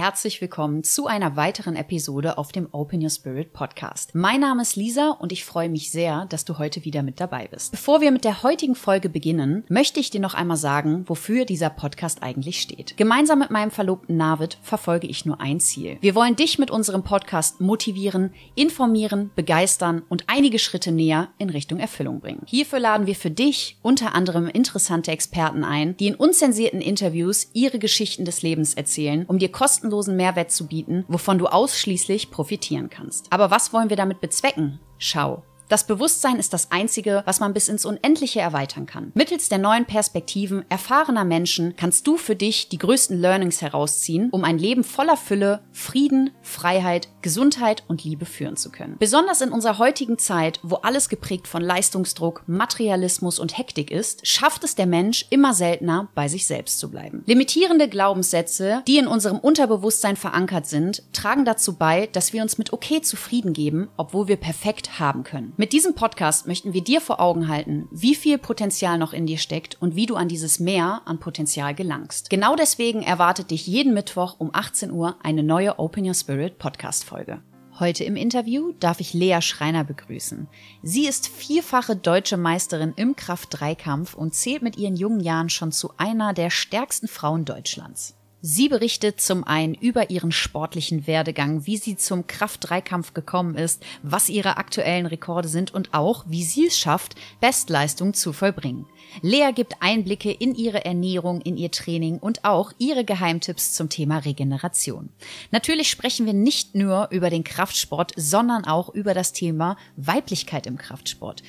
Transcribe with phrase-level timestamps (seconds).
[0.00, 4.14] Herzlich willkommen zu einer weiteren Episode auf dem Open Your Spirit Podcast.
[4.14, 7.48] Mein Name ist Lisa und ich freue mich sehr, dass du heute wieder mit dabei
[7.48, 7.70] bist.
[7.72, 11.68] Bevor wir mit der heutigen Folge beginnen, möchte ich dir noch einmal sagen, wofür dieser
[11.68, 12.96] Podcast eigentlich steht.
[12.96, 15.98] Gemeinsam mit meinem Verlobten Navid verfolge ich nur ein Ziel.
[16.00, 21.78] Wir wollen dich mit unserem Podcast motivieren, informieren, begeistern und einige Schritte näher in Richtung
[21.78, 22.44] Erfüllung bringen.
[22.46, 27.78] Hierfür laden wir für dich unter anderem interessante Experten ein, die in unzensierten Interviews ihre
[27.78, 32.88] Geschichten des Lebens erzählen, um dir kostenlos kostenlosen Mehrwert zu bieten, wovon du ausschließlich profitieren
[32.88, 33.26] kannst.
[33.30, 34.80] Aber was wollen wir damit bezwecken?
[34.98, 35.42] Schau.
[35.70, 39.12] Das Bewusstsein ist das Einzige, was man bis ins Unendliche erweitern kann.
[39.14, 44.42] Mittels der neuen Perspektiven erfahrener Menschen kannst du für dich die größten Learnings herausziehen, um
[44.42, 48.96] ein Leben voller Fülle, Frieden, Freiheit, Gesundheit und Liebe führen zu können.
[48.98, 54.64] Besonders in unserer heutigen Zeit, wo alles geprägt von Leistungsdruck, Materialismus und Hektik ist, schafft
[54.64, 57.22] es der Mensch immer seltener, bei sich selbst zu bleiben.
[57.26, 62.72] Limitierende Glaubenssätze, die in unserem Unterbewusstsein verankert sind, tragen dazu bei, dass wir uns mit
[62.72, 65.52] okay zufrieden geben, obwohl wir perfekt haben können.
[65.60, 69.36] Mit diesem Podcast möchten wir dir vor Augen halten, wie viel Potenzial noch in dir
[69.36, 72.30] steckt und wie du an dieses Mehr an Potenzial gelangst.
[72.30, 77.04] Genau deswegen erwartet dich jeden Mittwoch um 18 Uhr eine neue Open Your Spirit Podcast
[77.04, 77.42] Folge.
[77.78, 80.48] Heute im Interview darf ich Lea Schreiner begrüßen.
[80.82, 85.92] Sie ist vierfache deutsche Meisterin im Kraft-3-Kampf und zählt mit ihren jungen Jahren schon zu
[85.98, 88.16] einer der stärksten Frauen Deutschlands.
[88.42, 94.30] Sie berichtet zum einen über ihren sportlichen Werdegang, wie sie zum Kraft-Dreikampf gekommen ist, was
[94.30, 98.86] ihre aktuellen Rekorde sind und auch, wie sie es schafft, Bestleistung zu vollbringen.
[99.20, 104.18] Lea gibt Einblicke in ihre Ernährung, in ihr Training und auch ihre Geheimtipps zum Thema
[104.18, 105.10] Regeneration.
[105.50, 110.78] Natürlich sprechen wir nicht nur über den Kraftsport, sondern auch über das Thema Weiblichkeit im
[110.78, 111.42] Kraftsport.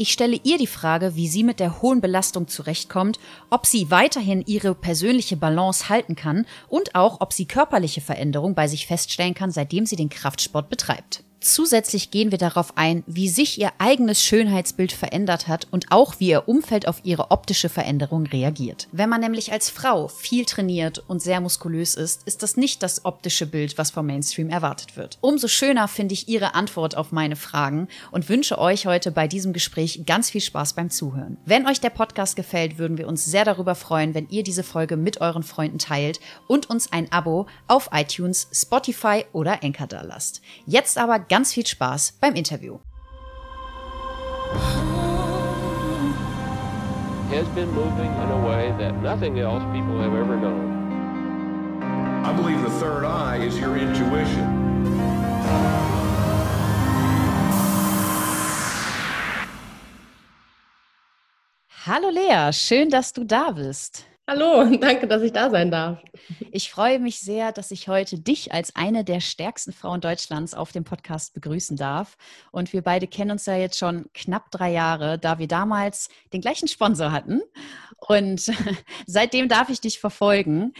[0.00, 3.18] Ich stelle ihr die Frage, wie sie mit der hohen Belastung zurechtkommt,
[3.50, 8.68] ob sie weiterhin ihre persönliche Balance halten kann und auch, ob sie körperliche Veränderungen bei
[8.68, 11.24] sich feststellen kann, seitdem sie den Kraftsport betreibt.
[11.40, 16.30] Zusätzlich gehen wir darauf ein, wie sich ihr eigenes Schönheitsbild verändert hat und auch wie
[16.30, 18.88] ihr Umfeld auf ihre optische Veränderung reagiert.
[18.90, 23.04] Wenn man nämlich als Frau viel trainiert und sehr muskulös ist, ist das nicht das
[23.04, 25.18] optische Bild, was vom Mainstream erwartet wird.
[25.20, 29.52] Umso schöner finde ich ihre Antwort auf meine Fragen und wünsche euch heute bei diesem
[29.52, 31.36] Gespräch ganz viel Spaß beim Zuhören.
[31.44, 34.96] Wenn euch der Podcast gefällt, würden wir uns sehr darüber freuen, wenn ihr diese Folge
[34.96, 40.42] mit euren Freunden teilt und uns ein Abo auf iTunes, Spotify oder Anchor da lasst.
[40.66, 42.78] Jetzt aber ganz viel Spaß beim Interview.
[47.30, 50.78] has been moving in a way that nothing else people have ever known.
[52.24, 54.46] I believe the third eye is your intuition.
[61.84, 64.04] Hallo Lea, schön, dass du da bist.
[64.30, 66.02] Hallo, danke, dass ich da sein darf.
[66.52, 70.70] Ich freue mich sehr, dass ich heute dich als eine der stärksten Frauen Deutschlands auf
[70.70, 72.18] dem Podcast begrüßen darf.
[72.52, 76.42] Und wir beide kennen uns ja jetzt schon knapp drei Jahre, da wir damals den
[76.42, 77.40] gleichen Sponsor hatten.
[78.06, 78.52] Und
[79.06, 80.74] seitdem darf ich dich verfolgen.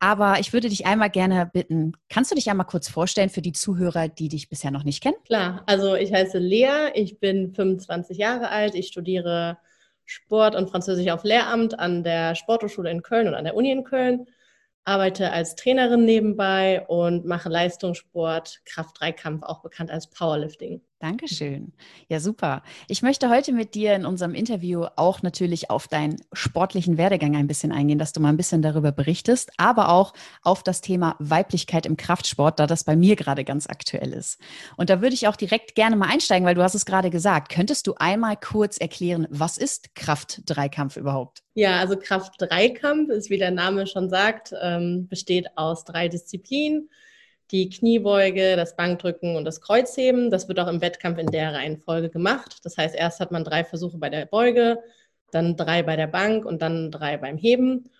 [0.00, 3.52] Aber ich würde dich einmal gerne bitten, kannst du dich einmal kurz vorstellen für die
[3.52, 5.16] Zuhörer, die dich bisher noch nicht kennen?
[5.24, 9.58] Klar, also ich heiße Lea, ich bin 25 Jahre alt, ich studiere
[10.08, 13.84] Sport und Französisch auf Lehramt an der Sporthochschule in Köln und an der Uni in
[13.84, 14.26] Köln,
[14.84, 20.80] arbeite als Trainerin nebenbei und mache Leistungssport, Kraft-3-Kampf, auch bekannt als Powerlifting.
[21.00, 21.72] Dankeschön.
[22.08, 22.64] Ja, super.
[22.88, 27.46] Ich möchte heute mit dir in unserem Interview auch natürlich auf deinen sportlichen Werdegang ein
[27.46, 31.86] bisschen eingehen, dass du mal ein bisschen darüber berichtest, aber auch auf das Thema Weiblichkeit
[31.86, 34.40] im Kraftsport, da das bei mir gerade ganz aktuell ist.
[34.76, 37.52] Und da würde ich auch direkt gerne mal einsteigen, weil du hast es gerade gesagt.
[37.52, 41.44] Könntest du einmal kurz erklären, was ist Kraft-Dreikampf überhaupt?
[41.54, 46.90] Ja, also Kraft-Dreikampf ist, wie der Name schon sagt, ähm, besteht aus drei Disziplinen
[47.50, 50.30] die Kniebeuge, das Bankdrücken und das Kreuzheben.
[50.30, 52.58] Das wird auch im Wettkampf in der Reihenfolge gemacht.
[52.64, 54.78] Das heißt, erst hat man drei Versuche bei der Beuge,
[55.30, 57.90] dann drei bei der Bank und dann drei beim Heben.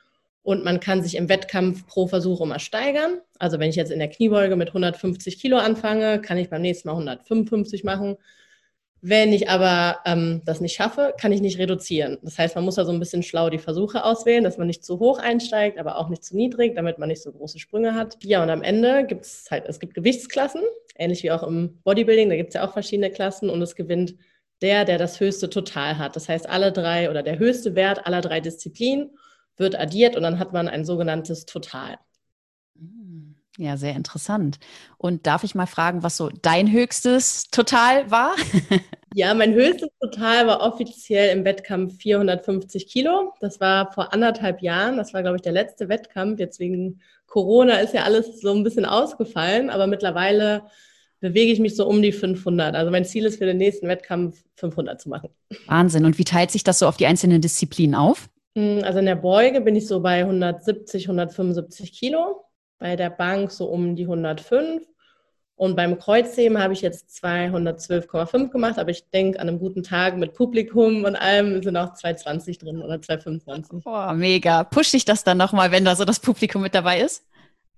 [0.43, 3.21] Und man kann sich im Wettkampf pro Versuch immer steigern.
[3.39, 6.89] Also wenn ich jetzt in der Kniebeuge mit 150 Kilo anfange, kann ich beim nächsten
[6.89, 8.17] Mal 155 machen.
[9.01, 12.19] Wenn ich aber ähm, das nicht schaffe, kann ich nicht reduzieren.
[12.23, 14.85] Das heißt, man muss da so ein bisschen schlau die Versuche auswählen, dass man nicht
[14.85, 18.17] zu hoch einsteigt, aber auch nicht zu niedrig, damit man nicht so große Sprünge hat.
[18.25, 20.63] Ja, und am Ende gibt es halt, es gibt Gewichtsklassen,
[20.97, 24.17] ähnlich wie auch im Bodybuilding, da gibt es ja auch verschiedene Klassen und es gewinnt
[24.63, 26.17] der, der das höchste Total hat.
[26.17, 29.17] Das heißt, alle drei oder der höchste Wert aller drei Disziplinen
[29.57, 31.99] wird addiert und dann hat man ein sogenanntes Total.
[33.61, 34.61] Ja, sehr interessant.
[34.99, 38.35] Und darf ich mal fragen, was so dein höchstes Total war?
[39.15, 43.33] Ja, mein höchstes Total war offiziell im Wettkampf 450 Kilo.
[43.41, 44.99] Das war vor anderthalb Jahren.
[44.99, 46.39] Das war, glaube ich, der letzte Wettkampf.
[46.39, 50.65] Jetzt wegen Corona ist ja alles so ein bisschen ausgefallen, aber mittlerweile
[51.21, 52.75] bewege ich mich so um die 500.
[52.75, 55.31] Also mein Ziel ist für den nächsten Wettkampf 500 zu machen.
[55.67, 56.05] Wahnsinn.
[56.05, 58.29] Und wie teilt sich das so auf die einzelnen Disziplinen auf?
[58.57, 62.45] Hm, also in der Beuge bin ich so bei 170, 175 Kilo.
[62.79, 64.83] Bei der Bank so um die 105.
[65.59, 70.17] Und beim Kreuzheben habe ich jetzt 212,5 gemacht, aber ich denke, an einem guten Tag
[70.17, 73.83] mit Publikum und allem sind auch 220 drin oder 225.
[73.83, 74.63] Boah, mega.
[74.63, 77.25] Pusht dich das dann nochmal, wenn da so das Publikum mit dabei ist?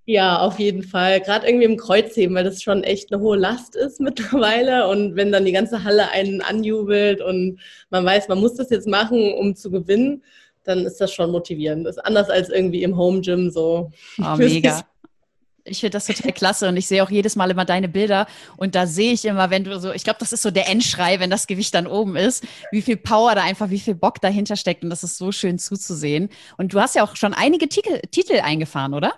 [0.05, 1.21] Ja, auf jeden Fall.
[1.23, 4.87] Gerade irgendwie im Kreuzheben, weil das schon echt eine hohe Last ist mittlerweile.
[4.89, 8.89] Und wenn dann die ganze Halle einen anjubelt und man weiß, man muss das jetzt
[8.89, 10.23] machen, um zu gewinnen,
[10.65, 11.87] dann ist das schon motivierend.
[11.87, 13.91] Das ist anders als irgendwie im Home Gym so.
[14.19, 14.83] Oh, mega.
[15.65, 18.27] Ich finde das total klasse und ich sehe auch jedes Mal immer deine Bilder
[18.57, 21.21] und da sehe ich immer, wenn du so, ich glaube, das ist so der Endschrei,
[21.21, 24.57] wenn das Gewicht dann oben ist, wie viel Power da einfach, wie viel Bock dahinter
[24.57, 26.31] steckt und das ist so schön zuzusehen.
[26.57, 29.13] Und du hast ja auch schon einige Titel, Titel eingefahren, oder?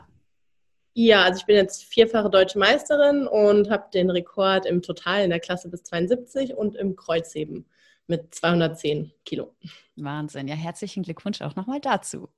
[0.94, 5.30] Ja, also ich bin jetzt vierfache deutsche Meisterin und habe den Rekord im Total in
[5.30, 7.64] der Klasse bis 72 und im Kreuzheben
[8.06, 9.54] mit 210 Kilo.
[9.96, 10.48] Wahnsinn.
[10.48, 12.28] Ja, herzlichen Glückwunsch auch nochmal dazu.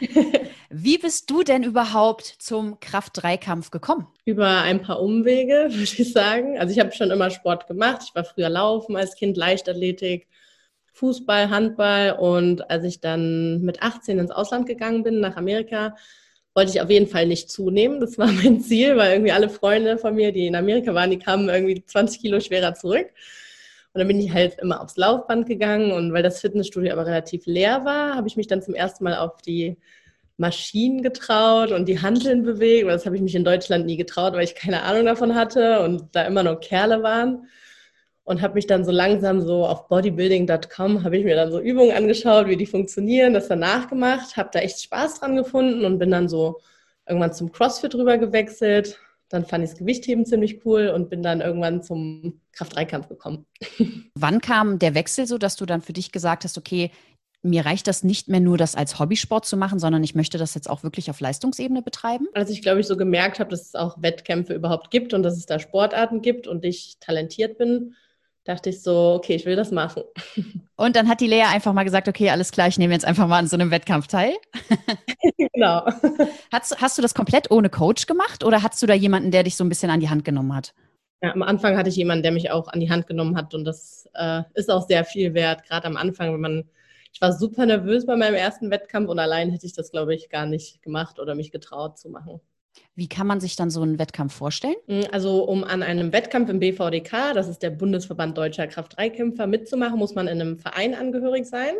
[0.74, 4.06] Wie bist du denn überhaupt zum Kraft-3-Kampf gekommen?
[4.24, 6.58] Über ein paar Umwege, würde ich sagen.
[6.58, 8.04] Also ich habe schon immer Sport gemacht.
[8.06, 10.28] Ich war früher Laufen als Kind, Leichtathletik,
[10.94, 12.16] Fußball, Handball.
[12.18, 15.94] Und als ich dann mit 18 ins Ausland gegangen bin, nach Amerika,
[16.54, 18.00] wollte ich auf jeden Fall nicht zunehmen.
[18.00, 21.18] Das war mein Ziel, weil irgendwie alle Freunde von mir, die in Amerika waren, die
[21.18, 23.08] kamen irgendwie 20 Kilo schwerer zurück.
[23.92, 27.44] Und dann bin ich halt immer aufs Laufband gegangen und weil das Fitnessstudio aber relativ
[27.44, 29.76] leer war, habe ich mich dann zum ersten Mal auf die
[30.36, 32.88] Maschinen getraut und die Handeln bewegt.
[32.88, 36.14] Das habe ich mich in Deutschland nie getraut, weil ich keine Ahnung davon hatte und
[36.14, 37.46] da immer nur Kerle waren.
[38.24, 41.96] Und habe mich dann so langsam so auf bodybuilding.com, habe ich mir dann so Übungen
[41.96, 46.12] angeschaut, wie die funktionieren, das dann nachgemacht, habe da echt Spaß dran gefunden und bin
[46.12, 46.60] dann so
[47.08, 48.96] irgendwann zum CrossFit rüber gewechselt,
[49.28, 53.46] dann fand ich das Gewichtheben ziemlich cool und bin dann irgendwann zum Kraft-3-Kampf gekommen.
[54.14, 56.90] Wann kam der Wechsel so, dass du dann für dich gesagt hast, okay,
[57.42, 60.54] mir reicht das nicht mehr nur, das als Hobbysport zu machen, sondern ich möchte das
[60.54, 62.28] jetzt auch wirklich auf Leistungsebene betreiben?
[62.34, 65.36] Als ich, glaube ich, so gemerkt habe, dass es auch Wettkämpfe überhaupt gibt und dass
[65.36, 67.94] es da Sportarten gibt und ich talentiert bin,
[68.44, 70.02] dachte ich so, okay, ich will das machen.
[70.76, 73.28] Und dann hat die Lea einfach mal gesagt, okay, alles klar, ich nehme jetzt einfach
[73.28, 74.32] mal an so einem Wettkampf teil.
[75.52, 75.86] genau.
[76.52, 79.56] Hast, hast du das komplett ohne Coach gemacht oder hast du da jemanden, der dich
[79.56, 80.74] so ein bisschen an die Hand genommen hat?
[81.22, 83.64] Ja, am Anfang hatte ich jemanden, der mich auch an die Hand genommen hat und
[83.64, 86.64] das äh, ist auch sehr viel wert, gerade am Anfang, wenn man
[87.12, 90.30] ich war super nervös bei meinem ersten Wettkampf und allein hätte ich das, glaube ich,
[90.30, 92.40] gar nicht gemacht oder mich getraut zu machen.
[92.94, 94.76] Wie kann man sich dann so einen Wettkampf vorstellen?
[94.86, 99.98] Mm, also um an einem Wettkampf im BVDK, das ist der Bundesverband Deutscher Kraft-3-Kämpfer, mitzumachen,
[99.98, 101.74] muss man in einem Verein angehörig sein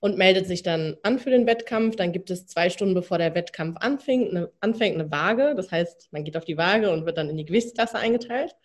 [0.00, 1.96] und meldet sich dann an für den Wettkampf.
[1.96, 5.54] Dann gibt es zwei Stunden bevor der Wettkampf anfängt eine, anfängt eine Waage.
[5.56, 8.56] Das heißt, man geht auf die Waage und wird dann in die Gewichtsklasse eingeteilt.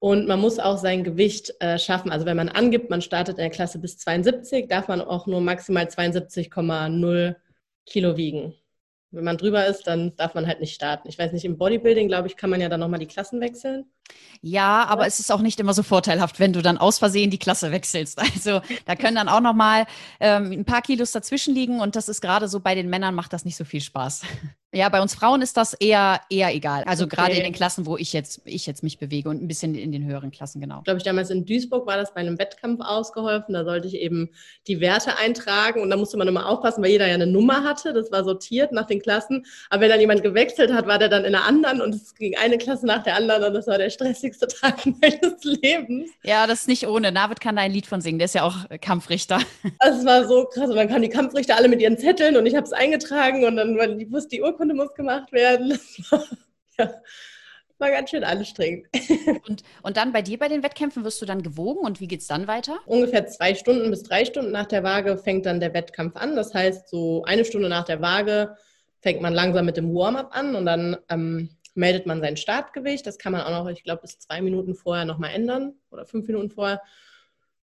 [0.00, 2.10] Und man muss auch sein Gewicht äh, schaffen.
[2.10, 5.42] Also wenn man angibt, man startet in der Klasse bis 72, darf man auch nur
[5.42, 7.36] maximal 72,0
[7.84, 8.54] Kilo wiegen.
[9.10, 11.08] Wenn man drüber ist, dann darf man halt nicht starten.
[11.08, 13.90] Ich weiß nicht, im Bodybuilding, glaube ich, kann man ja dann nochmal die Klassen wechseln.
[14.42, 17.38] Ja, aber es ist auch nicht immer so vorteilhaft, wenn du dann aus Versehen die
[17.38, 18.20] Klasse wechselst.
[18.40, 19.86] Also da können dann auch nochmal
[20.18, 23.32] ähm, ein paar Kilos dazwischen liegen und das ist gerade so bei den Männern macht
[23.34, 24.22] das nicht so viel Spaß.
[24.72, 26.84] Ja, bei uns Frauen ist das eher, eher egal.
[26.84, 27.16] Also okay.
[27.16, 29.90] gerade in den Klassen, wo ich jetzt, ich jetzt mich bewege und ein bisschen in
[29.90, 30.82] den höheren Klassen, genau.
[30.82, 33.52] Glaube ich, damals in Duisburg war das bei einem Wettkampf ausgeholfen.
[33.54, 34.30] Da sollte ich eben
[34.68, 37.92] die Werte eintragen und da musste man immer aufpassen, weil jeder ja eine Nummer hatte.
[37.92, 39.44] Das war sortiert nach den Klassen.
[39.70, 42.36] Aber wenn dann jemand gewechselt hat, war der dann in einer anderen und es ging
[42.36, 46.10] eine Klasse nach der anderen und das war der stressigste Tag meines Lebens.
[46.22, 47.12] Ja, das ist nicht ohne.
[47.12, 48.18] David kann da ein Lied von singen.
[48.18, 49.40] Der ist ja auch Kampfrichter.
[49.80, 50.70] Das war so krass.
[50.70, 53.56] Und dann kamen die Kampfrichter alle mit ihren Zetteln und ich habe es eingetragen und
[53.56, 53.76] dann
[54.10, 55.78] wusste die Urkunde muss gemacht werden.
[56.78, 56.90] ja,
[57.78, 58.86] war ganz schön anstrengend.
[59.48, 62.20] Und, und dann bei dir bei den Wettkämpfen wirst du dann gewogen und wie geht
[62.20, 62.78] es dann weiter?
[62.86, 66.36] Ungefähr zwei Stunden bis drei Stunden nach der Waage fängt dann der Wettkampf an.
[66.36, 68.56] Das heißt, so eine Stunde nach der Waage
[69.00, 73.06] fängt man langsam mit dem Warm-up an und dann ähm, meldet man sein Startgewicht.
[73.06, 76.28] Das kann man auch noch, ich glaube, bis zwei Minuten vorher nochmal ändern oder fünf
[76.28, 76.80] Minuten vorher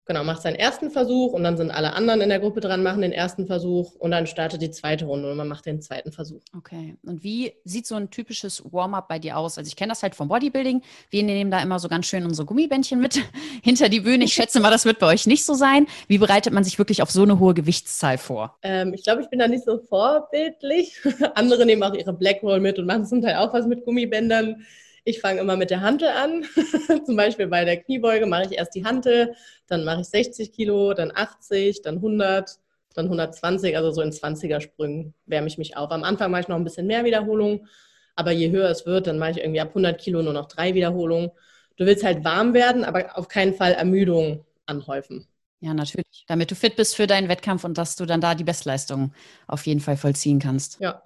[0.06, 3.02] genau, macht seinen ersten Versuch und dann sind alle anderen in der Gruppe dran, machen
[3.02, 6.42] den ersten Versuch und dann startet die zweite Runde und man macht den zweiten Versuch.
[6.56, 6.96] Okay.
[7.04, 9.58] Und wie sieht so ein typisches Warm-up bei dir aus?
[9.58, 10.82] Also ich kenne das halt vom Bodybuilding.
[11.10, 13.20] Wir nehmen da immer so ganz schön unsere Gummibändchen mit
[13.64, 14.26] hinter die Bühne.
[14.26, 15.88] Ich schätze mal, das wird bei euch nicht so sein.
[16.08, 18.58] Wie bereitet man sich wirklich auf so eine hohe Gewichtszahl vor?
[18.62, 21.00] Ähm, ich glaube, ich bin da nicht so vorbildlich.
[21.36, 24.66] Andere nehmen auch ihre Blackroll mit und machen zum Teil auch was mit Gummibändern
[25.08, 26.44] Ich fange immer mit der Hantel an.
[27.06, 29.36] Zum Beispiel bei der Kniebeuge mache ich erst die Hantel,
[29.68, 32.60] dann mache ich 60 Kilo, dann 80, dann 100,
[32.96, 35.92] dann 120, also so in 20er Sprüngen wärme ich mich auf.
[35.92, 37.68] Am Anfang mache ich noch ein bisschen mehr Wiederholungen,
[38.16, 40.74] aber je höher es wird, dann mache ich irgendwie ab 100 Kilo nur noch drei
[40.74, 41.30] Wiederholungen.
[41.78, 45.28] Du willst halt warm werden, aber auf keinen Fall Ermüdung anhäufen.
[45.60, 46.26] Ja, natürlich.
[46.28, 49.14] Damit du fit bist für deinen Wettkampf und dass du dann da die Bestleistung
[49.48, 50.80] auf jeden Fall vollziehen kannst.
[50.80, 51.04] Ja.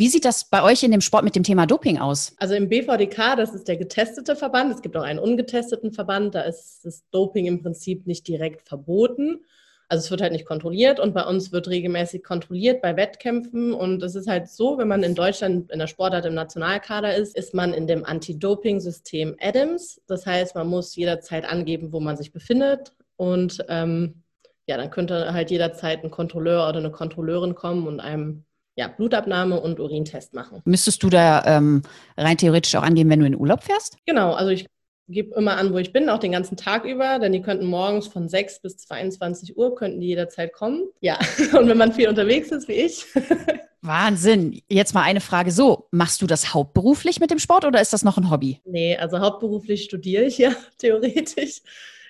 [0.00, 2.34] Wie sieht das bei euch in dem Sport mit dem Thema Doping aus?
[2.38, 4.72] Also im BVDK, das ist der getestete Verband.
[4.72, 6.34] Es gibt auch einen ungetesteten Verband.
[6.34, 9.44] Da ist das Doping im Prinzip nicht direkt verboten.
[9.90, 13.74] Also es wird halt nicht kontrolliert und bei uns wird regelmäßig kontrolliert bei Wettkämpfen.
[13.74, 17.36] Und es ist halt so, wenn man in Deutschland in der Sportart im Nationalkader ist,
[17.36, 20.00] ist man in dem Anti-Doping-System ADAMS.
[20.06, 22.94] Das heißt, man muss jederzeit angeben, wo man sich befindet.
[23.16, 24.22] Und ähm,
[24.66, 28.46] ja, dann könnte halt jederzeit ein Kontrolleur oder eine Kontrolleurin kommen und einem
[28.80, 30.62] ja, Blutabnahme und Urintest machen.
[30.64, 31.82] Müsstest du da ähm,
[32.16, 33.98] rein theoretisch auch angeben, wenn du in Urlaub fährst?
[34.06, 34.66] Genau, also ich
[35.06, 38.06] gebe immer an, wo ich bin, auch den ganzen Tag über, denn die könnten morgens
[38.06, 40.84] von 6 bis 22 Uhr, könnten die jederzeit kommen.
[41.00, 41.18] Ja,
[41.58, 43.04] und wenn man viel unterwegs ist, wie ich.
[43.82, 44.62] Wahnsinn.
[44.70, 48.02] Jetzt mal eine Frage so, machst du das hauptberuflich mit dem Sport oder ist das
[48.02, 48.60] noch ein Hobby?
[48.64, 51.60] Nee, also hauptberuflich studiere ich ja theoretisch.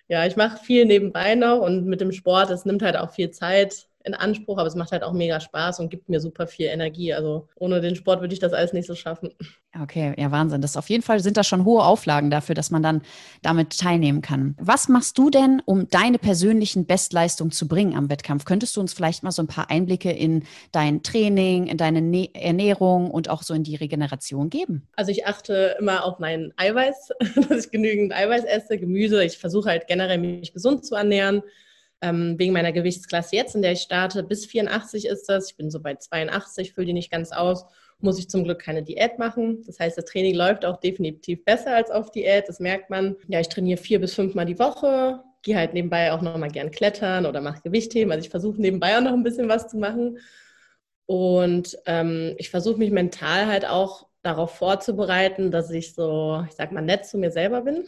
[0.07, 3.31] Ja, ich mache viel nebenbei noch und mit dem Sport, es nimmt halt auch viel
[3.33, 6.67] Zeit in Anspruch, aber es macht halt auch mega Spaß und gibt mir super viel
[6.67, 7.13] Energie.
[7.13, 9.31] Also ohne den Sport würde ich das alles nicht so schaffen.
[9.81, 10.63] Okay, ja, Wahnsinn.
[10.63, 13.03] Das auf jeden Fall sind da schon hohe Auflagen dafür, dass man dann
[13.43, 14.57] damit teilnehmen kann.
[14.59, 18.45] Was machst du denn, um deine persönlichen Bestleistungen zu bringen am Wettkampf?
[18.45, 22.31] Könntest du uns vielleicht mal so ein paar Einblicke in dein Training, in deine ne
[22.35, 24.89] Ernährung und auch so in die Regeneration geben?
[24.97, 27.11] Also ich achte immer auf meinen Eiweiß,
[27.49, 29.23] dass ich genügend Eiweiß esse, Gemüse.
[29.25, 31.43] Ich versuche halt generell mich gesund zu ernähren
[32.03, 35.51] ähm, wegen meiner Gewichtsklasse jetzt, in der ich starte, bis 84 ist das.
[35.51, 37.67] Ich bin so bei 82, fülle die nicht ganz aus.
[37.99, 39.63] Muss ich zum Glück keine Diät machen.
[39.67, 42.49] Das heißt, das Training läuft auch definitiv besser als auf Diät.
[42.49, 43.17] Das merkt man.
[43.29, 45.21] Ja, ich trainiere vier bis fünfmal die Woche.
[45.43, 48.11] Gehe halt nebenbei auch nochmal gern klettern oder mache Gewichtheben.
[48.11, 50.19] Also ich versuche nebenbei auch noch ein bisschen was zu machen.
[51.05, 56.73] Und ähm, ich versuche mich mental halt auch darauf vorzubereiten, dass ich so, ich sag
[56.73, 57.87] mal, nett zu mir selber bin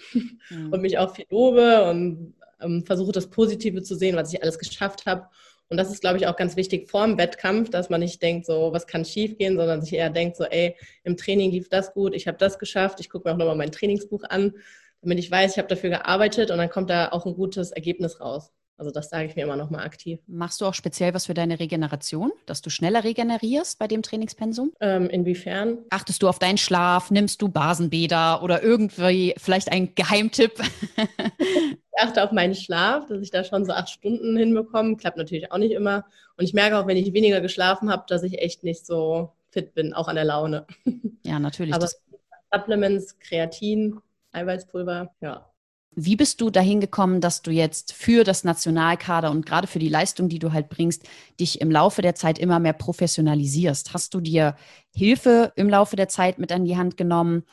[0.50, 0.72] mhm.
[0.72, 4.58] und mich auch viel lobe und ähm, versuche das Positive zu sehen, was ich alles
[4.58, 5.28] geschafft habe.
[5.68, 8.44] Und das ist, glaube ich, auch ganz wichtig vor dem Wettkampf, dass man nicht denkt,
[8.44, 11.94] so, was kann schief gehen, sondern sich eher denkt, so, ey, im Training lief das
[11.94, 14.54] gut, ich habe das geschafft, ich gucke mir auch nochmal mein Trainingsbuch an,
[15.00, 18.20] damit ich weiß, ich habe dafür gearbeitet und dann kommt da auch ein gutes Ergebnis
[18.20, 18.52] raus.
[18.82, 20.18] Also das sage ich mir immer nochmal aktiv.
[20.26, 24.72] Machst du auch speziell was für deine Regeneration, dass du schneller regenerierst bei dem Trainingspensum?
[24.80, 25.78] Ähm, inwiefern?
[25.90, 27.12] Achtest du auf deinen Schlaf?
[27.12, 30.54] Nimmst du Basenbäder oder irgendwie vielleicht ein Geheimtipp?
[30.98, 34.96] ich achte auf meinen Schlaf, dass ich da schon so acht Stunden hinbekomme.
[34.96, 36.04] Klappt natürlich auch nicht immer.
[36.36, 39.74] Und ich merke auch, wenn ich weniger geschlafen habe, dass ich echt nicht so fit
[39.74, 40.66] bin, auch an der Laune.
[41.22, 41.72] Ja, natürlich.
[41.72, 41.86] Aber
[42.52, 44.00] Supplements, Kreatin,
[44.32, 45.51] Eiweißpulver, ja,
[45.94, 49.88] wie bist du dahin gekommen, dass du jetzt für das Nationalkader und gerade für die
[49.88, 51.04] Leistung, die du halt bringst,
[51.38, 53.92] dich im Laufe der Zeit immer mehr professionalisierst?
[53.92, 54.56] Hast du dir
[54.94, 57.44] Hilfe im Laufe der Zeit mit an die Hand genommen?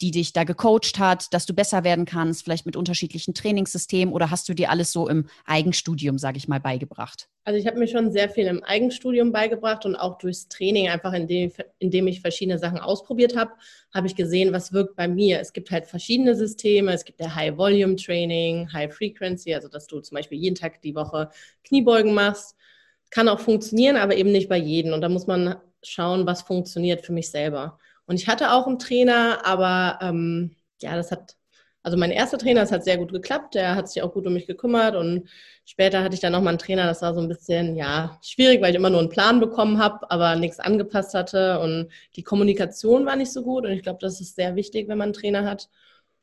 [0.00, 4.30] Die dich da gecoacht hat, dass du besser werden kannst, vielleicht mit unterschiedlichen Trainingssystemen oder
[4.30, 7.28] hast du dir alles so im Eigenstudium, sage ich mal, beigebracht?
[7.44, 11.14] Also ich habe mir schon sehr viel im Eigenstudium beigebracht und auch durchs Training, einfach
[11.14, 13.52] indem, indem ich verschiedene Sachen ausprobiert habe,
[13.92, 15.40] habe ich gesehen, was wirkt bei mir.
[15.40, 16.92] Es gibt halt verschiedene Systeme.
[16.92, 21.30] Es gibt der High-Volume-Training, High-Frequency, also dass du zum Beispiel jeden Tag die Woche
[21.64, 22.54] Kniebeugen machst.
[23.10, 24.92] Kann auch funktionieren, aber eben nicht bei jedem.
[24.92, 27.78] Und da muss man schauen, was funktioniert für mich selber.
[28.08, 31.36] Und ich hatte auch einen Trainer, aber ähm, ja, das hat,
[31.82, 34.32] also mein erster Trainer, das hat sehr gut geklappt, der hat sich auch gut um
[34.32, 34.96] mich gekümmert.
[34.96, 35.28] Und
[35.66, 38.70] später hatte ich dann nochmal einen Trainer, das war so ein bisschen, ja, schwierig, weil
[38.70, 41.60] ich immer nur einen Plan bekommen habe, aber nichts angepasst hatte.
[41.60, 43.66] Und die Kommunikation war nicht so gut.
[43.66, 45.68] Und ich glaube, das ist sehr wichtig, wenn man einen Trainer hat.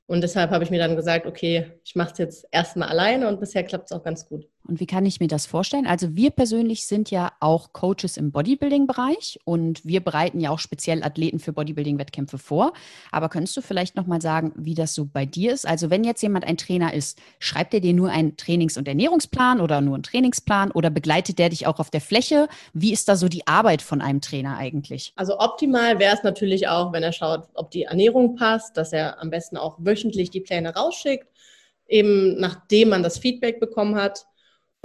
[0.07, 3.27] Und deshalb habe ich mir dann gesagt, okay, ich mache es jetzt erstmal alleine.
[3.27, 4.47] Und bisher klappt es auch ganz gut.
[4.67, 5.85] Und wie kann ich mir das vorstellen?
[5.85, 11.03] Also wir persönlich sind ja auch Coaches im Bodybuilding-Bereich und wir bereiten ja auch speziell
[11.03, 12.73] Athleten für Bodybuilding-Wettkämpfe vor.
[13.11, 15.67] Aber könntest du vielleicht nochmal sagen, wie das so bei dir ist?
[15.67, 19.61] Also wenn jetzt jemand ein Trainer ist, schreibt er dir nur einen Trainings- und Ernährungsplan
[19.61, 22.47] oder nur einen Trainingsplan oder begleitet der dich auch auf der Fläche?
[22.73, 25.13] Wie ist da so die Arbeit von einem Trainer eigentlich?
[25.15, 29.21] Also optimal wäre es natürlich auch, wenn er schaut, ob die Ernährung passt, dass er
[29.21, 31.27] am besten auch wöchentlich die Pläne rausschickt,
[31.87, 34.25] eben nachdem man das Feedback bekommen hat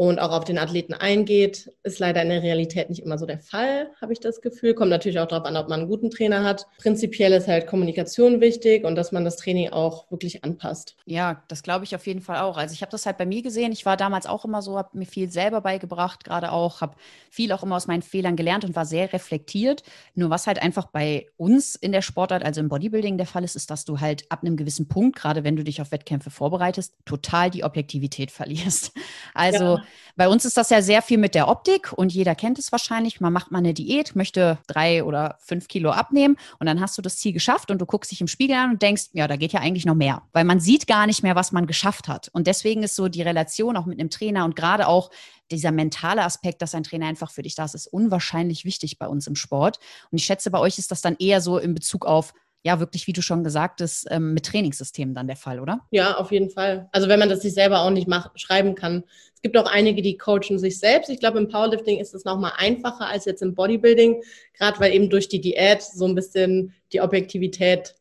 [0.01, 1.71] und auch auf den Athleten eingeht.
[1.83, 4.73] Ist leider in der Realität nicht immer so der Fall, habe ich das Gefühl.
[4.73, 6.67] Kommt natürlich auch darauf an, ob man einen guten Trainer hat.
[6.79, 10.97] Prinzipiell ist halt Kommunikation wichtig und dass man das Training auch wirklich anpasst.
[11.05, 12.57] Ja, das glaube ich auf jeden Fall auch.
[12.57, 13.73] Also ich habe das halt bei mir gesehen.
[13.73, 16.97] Ich war damals auch immer so, habe mir viel selber beigebracht, gerade auch, habe
[17.29, 19.83] viel auch immer aus meinen Fehlern gelernt und war sehr reflektiert.
[20.15, 23.55] Nur was halt einfach bei uns in der Sportart, also im Bodybuilding der Fall ist,
[23.55, 26.95] ist, dass du halt ab einem gewissen Punkt, gerade wenn du dich auf Wettkämpfe vorbereitest,
[27.05, 28.93] total die Objektivität verlierst.
[29.35, 29.85] Also ja
[30.17, 33.21] bei uns ist das ja sehr viel mit der Optik und jeder kennt es wahrscheinlich.
[33.21, 37.03] Man macht mal eine Diät, möchte drei oder fünf Kilo abnehmen und dann hast du
[37.03, 39.53] das Ziel geschafft und du guckst dich im Spiegel an und denkst, ja, da geht
[39.53, 42.29] ja eigentlich noch mehr, weil man sieht gar nicht mehr, was man geschafft hat.
[42.33, 45.11] Und deswegen ist so die Relation auch mit einem Trainer und gerade auch
[45.51, 49.09] dieser mentale Aspekt, dass ein Trainer einfach für dich da ist, ist unwahrscheinlich wichtig bei
[49.09, 49.79] uns im Sport.
[50.11, 52.33] Und ich schätze, bei euch ist das dann eher so in Bezug auf
[52.63, 55.81] ja wirklich, wie du schon gesagt hast, ähm, mit Trainingssystemen dann der Fall, oder?
[55.91, 56.89] Ja, auf jeden Fall.
[56.93, 59.05] Also wenn man das sich selber auch nicht mach, schreiben kann.
[59.35, 61.09] Es gibt auch einige, die coachen sich selbst.
[61.09, 65.09] Ich glaube, im Powerlifting ist es nochmal einfacher als jetzt im Bodybuilding, gerade weil eben
[65.09, 67.95] durch die Diät so ein bisschen die Objektivität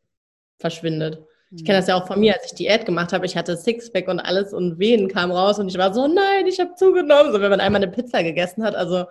[0.58, 1.24] verschwindet.
[1.52, 3.26] Ich kenne das ja auch von mir, als ich Diät gemacht habe.
[3.26, 6.60] Ich hatte Sixpack und alles und Venen kamen raus und ich war so, nein, ich
[6.60, 7.32] habe zugenommen.
[7.32, 8.76] So, wenn man einmal eine Pizza gegessen hat.
[8.76, 9.06] Also,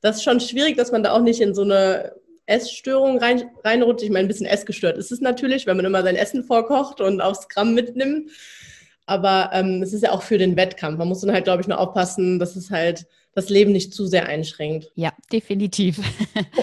[0.00, 2.12] das ist schon schwierig, dass man da auch nicht in so eine
[2.50, 4.02] Essstörung rein, reinrutscht.
[4.02, 7.20] Ich meine, ein bisschen essgestört ist es natürlich, wenn man immer sein Essen vorkocht und
[7.20, 8.30] aufs Gramm mitnimmt.
[9.06, 10.98] Aber ähm, es ist ja auch für den Wettkampf.
[10.98, 14.06] Man muss dann halt, glaube ich, nur aufpassen, dass es halt das Leben nicht zu
[14.06, 14.90] sehr einschränkt.
[14.94, 15.98] Ja, definitiv.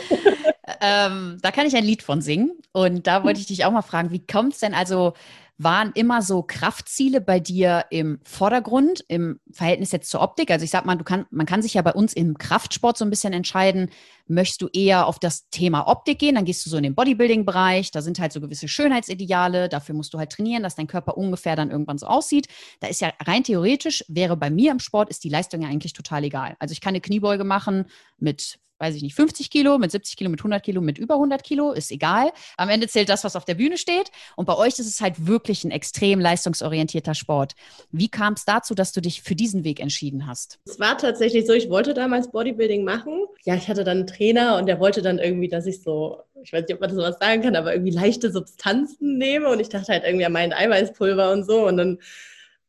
[0.82, 2.52] ähm, da kann ich ein Lied von singen.
[2.72, 5.14] Und da wollte ich dich auch mal fragen, wie kommt es denn also
[5.58, 10.52] waren immer so Kraftziele bei dir im Vordergrund, im Verhältnis jetzt zur Optik?
[10.52, 13.06] Also ich sag mal, du kann, man kann sich ja bei uns im Kraftsport so
[13.06, 13.90] ein bisschen entscheiden,
[14.28, 17.92] möchtest du eher auf das Thema Optik gehen, dann gehst du so in den Bodybuilding-Bereich,
[17.92, 21.56] da sind halt so gewisse Schönheitsideale, dafür musst du halt trainieren, dass dein Körper ungefähr
[21.56, 22.48] dann irgendwann so aussieht.
[22.80, 25.94] Da ist ja rein theoretisch, wäre bei mir im Sport, ist die Leistung ja eigentlich
[25.94, 26.56] total egal.
[26.60, 27.86] Also ich kann eine Kniebeuge machen
[28.20, 31.44] mit weiß ich nicht, 50 Kilo, mit 70 Kilo, mit 100 Kilo, mit über 100
[31.44, 32.32] Kilo, ist egal.
[32.58, 34.12] Am Ende zählt das, was auf der Bühne steht.
[34.36, 37.54] Und bei euch ist es halt wirklich ein extrem leistungsorientierter Sport.
[37.92, 40.60] Wie kam es dazu, dass du dich für diesen Weg entschieden hast?
[40.66, 43.26] Es war tatsächlich so, ich wollte damals Bodybuilding machen.
[43.46, 46.54] Ja, ich hatte dann einen Trainer und der wollte dann irgendwie, dass ich so, ich
[46.54, 49.50] weiß nicht, ob man das sowas sagen kann, aber irgendwie leichte Substanzen nehme.
[49.50, 51.68] Und ich dachte halt irgendwie an meinen Eiweißpulver und so.
[51.68, 52.00] Und dann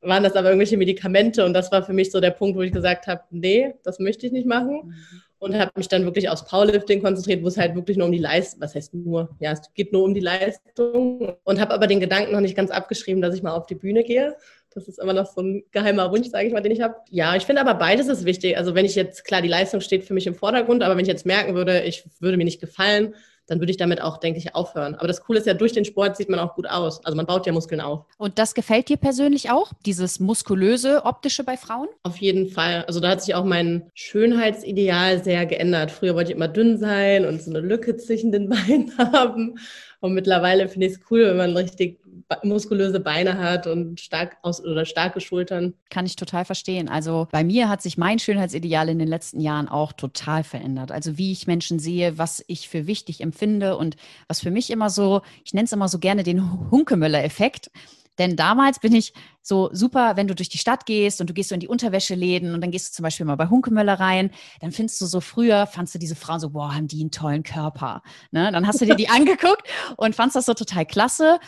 [0.01, 2.71] waren das aber irgendwelche Medikamente und das war für mich so der Punkt, wo ich
[2.71, 4.83] gesagt habe, nee, das möchte ich nicht machen.
[4.87, 8.13] Mhm und habe mich dann wirklich aufs Powerlifting konzentriert, wo es halt wirklich nur um
[8.13, 11.87] die Leistung, was heißt nur, ja, es geht nur um die Leistung und habe aber
[11.87, 14.37] den Gedanken noch nicht ganz abgeschrieben, dass ich mal auf die Bühne gehe.
[14.75, 16.97] Das ist immer noch so ein geheimer Wunsch, sage ich mal, den ich habe.
[17.11, 18.57] Ja, ich finde aber beides ist wichtig.
[18.57, 21.11] Also wenn ich jetzt, klar, die Leistung steht für mich im Vordergrund, aber wenn ich
[21.11, 23.15] jetzt merken würde, ich würde mir nicht gefallen,
[23.49, 24.95] dann würde ich damit auch, denke ich, aufhören.
[24.95, 27.05] Aber das Coole ist ja, durch den Sport sieht man auch gut aus.
[27.05, 28.05] Also man baut ja Muskeln auf.
[28.19, 31.89] Und das gefällt dir persönlich auch, dieses muskulöse, optische bei Frauen?
[32.03, 32.85] Auf jeden Fall.
[32.87, 35.91] Also da hat sich auch mein Schönheitsideal sehr geändert.
[35.91, 39.59] Früher wollte ich immer dünn sein und so eine Lücke zwischen den Beinen haben.
[40.01, 42.01] Und mittlerweile finde ich es cool, wenn man richtig
[42.43, 45.75] muskulöse Beine hat und stark aus oder starke Schultern.
[45.91, 46.89] Kann ich total verstehen.
[46.89, 50.93] Also bei mir hat sich mein Schönheitsideal in den letzten Jahren auch total verändert.
[50.93, 54.91] Also wie ich Menschen sehe, was ich für wichtig empfinde und was für mich immer
[54.91, 57.71] so, ich nenne es immer so gerne den Hunkemöller-Effekt.
[58.19, 59.13] Denn damals bin ich
[59.43, 62.53] so super, wenn du durch die Stadt gehst und du gehst so in die Unterwäscheläden
[62.53, 65.67] und dann gehst du zum Beispiel mal bei Hunkemöller rein, dann findest du so früher,
[65.67, 68.03] fandst du diese Frauen so, boah, haben die einen tollen Körper.
[68.33, 68.51] Ne?
[68.53, 69.63] Dann hast du dir die angeguckt
[69.97, 71.39] und fandst das so total klasse.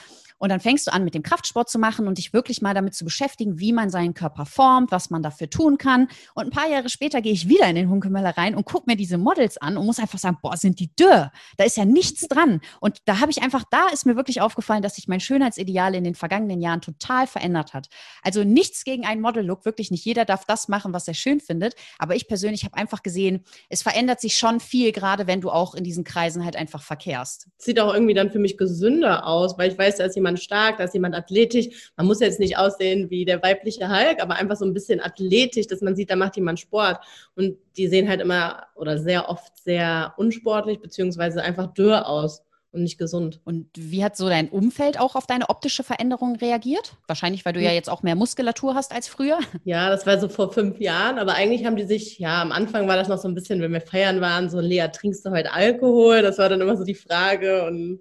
[0.41, 2.95] Und dann fängst du an, mit dem Kraftsport zu machen und dich wirklich mal damit
[2.95, 6.09] zu beschäftigen, wie man seinen Körper formt, was man dafür tun kann.
[6.35, 8.97] Und ein paar Jahre später gehe ich wieder in den Hunkemöller rein und gucke mir
[8.97, 11.31] diese Models an und muss einfach sagen, boah, sind die dürr.
[11.59, 12.61] Da ist ja nichts dran.
[12.81, 16.05] Und da habe ich einfach, da ist mir wirklich aufgefallen, dass sich mein Schönheitsideal in
[16.05, 17.89] den vergangenen Jahren total verändert hat.
[18.23, 21.75] Also nichts gegen einen Model-Look, wirklich nicht jeder darf das machen, was er schön findet.
[21.99, 25.75] Aber ich persönlich habe einfach gesehen, es verändert sich schon viel, gerade wenn du auch
[25.75, 27.49] in diesen Kreisen halt einfach verkehrst.
[27.59, 30.43] Sieht auch irgendwie dann für mich gesünder aus, weil ich weiß, da ist jemand jemand
[30.43, 31.93] stark, da ist jemand athletisch.
[31.97, 35.67] Man muss jetzt nicht aussehen wie der weibliche Hulk, aber einfach so ein bisschen athletisch,
[35.67, 36.99] dass man sieht, da macht jemand Sport.
[37.35, 42.85] Und die sehen halt immer oder sehr oft sehr unsportlich beziehungsweise einfach dürr aus und
[42.85, 43.41] nicht gesund.
[43.45, 46.95] Und wie hat so dein Umfeld auch auf deine optische Veränderung reagiert?
[47.09, 49.41] Wahrscheinlich, weil du ja jetzt auch mehr Muskulatur hast als früher.
[49.65, 52.87] Ja, das war so vor fünf Jahren, aber eigentlich haben die sich, ja, am Anfang
[52.87, 55.53] war das noch so ein bisschen, wenn wir feiern waren, so, Lea, trinkst du heute
[55.53, 56.23] Alkohol?
[56.23, 58.01] Das war dann immer so die Frage und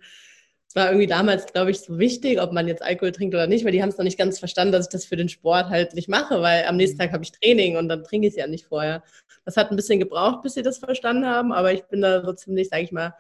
[0.70, 3.66] es war irgendwie damals, glaube ich, so wichtig, ob man jetzt Alkohol trinkt oder nicht,
[3.66, 5.96] weil die haben es noch nicht ganz verstanden, dass ich das für den Sport halt
[5.96, 7.02] nicht mache, weil am nächsten mhm.
[7.02, 9.02] Tag habe ich Training und dann trinke ich es ja nicht vorher.
[9.46, 12.34] Das hat ein bisschen gebraucht, bis sie das verstanden haben, aber ich bin da so
[12.34, 13.16] ziemlich, sage ich mal,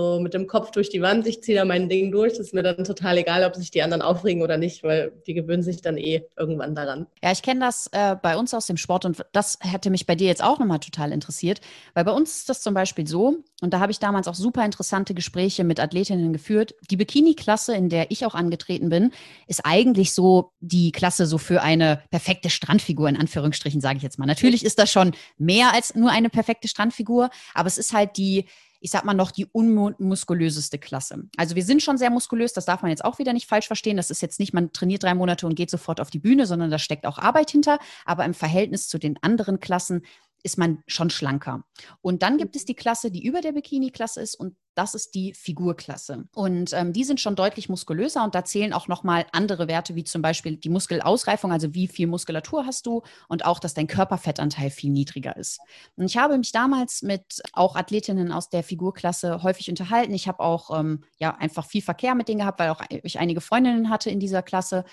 [0.00, 2.32] so mit dem Kopf durch die Wand, ich ziehe da mein Ding durch.
[2.32, 5.34] Das ist mir dann total egal, ob sich die anderen aufregen oder nicht, weil die
[5.34, 7.06] gewöhnen sich dann eh irgendwann daran.
[7.22, 10.14] Ja, ich kenne das äh, bei uns aus dem Sport und das hätte mich bei
[10.14, 11.60] dir jetzt auch nochmal total interessiert,
[11.94, 14.64] weil bei uns ist das zum Beispiel so, und da habe ich damals auch super
[14.64, 16.74] interessante Gespräche mit Athletinnen geführt.
[16.90, 19.12] Die Bikini-Klasse, in der ich auch angetreten bin,
[19.46, 24.18] ist eigentlich so die Klasse so für eine perfekte Strandfigur, in Anführungsstrichen, sage ich jetzt
[24.18, 24.26] mal.
[24.26, 28.46] Natürlich ist das schon mehr als nur eine perfekte Strandfigur, aber es ist halt die
[28.80, 31.24] ich sag mal noch, die unmuskulöseste Klasse.
[31.36, 33.96] Also wir sind schon sehr muskulös, das darf man jetzt auch wieder nicht falsch verstehen.
[33.96, 36.70] Das ist jetzt nicht, man trainiert drei Monate und geht sofort auf die Bühne, sondern
[36.70, 37.78] da steckt auch Arbeit hinter.
[38.04, 40.02] Aber im Verhältnis zu den anderen Klassen
[40.42, 41.64] ist man schon schlanker.
[42.00, 45.34] Und dann gibt es die Klasse, die über der Bikini-Klasse ist und das ist die
[45.34, 46.28] Figurklasse.
[46.34, 50.04] Und ähm, die sind schon deutlich muskulöser und da zählen auch nochmal andere Werte, wie
[50.04, 54.70] zum Beispiel die Muskelausreifung, also wie viel Muskulatur hast du und auch, dass dein Körperfettanteil
[54.70, 55.60] viel niedriger ist.
[55.96, 60.14] Und ich habe mich damals mit auch Athletinnen aus der Figurklasse häufig unterhalten.
[60.14, 63.40] Ich habe auch ähm, ja einfach viel Verkehr mit denen gehabt, weil auch ich einige
[63.40, 64.84] Freundinnen hatte in dieser Klasse.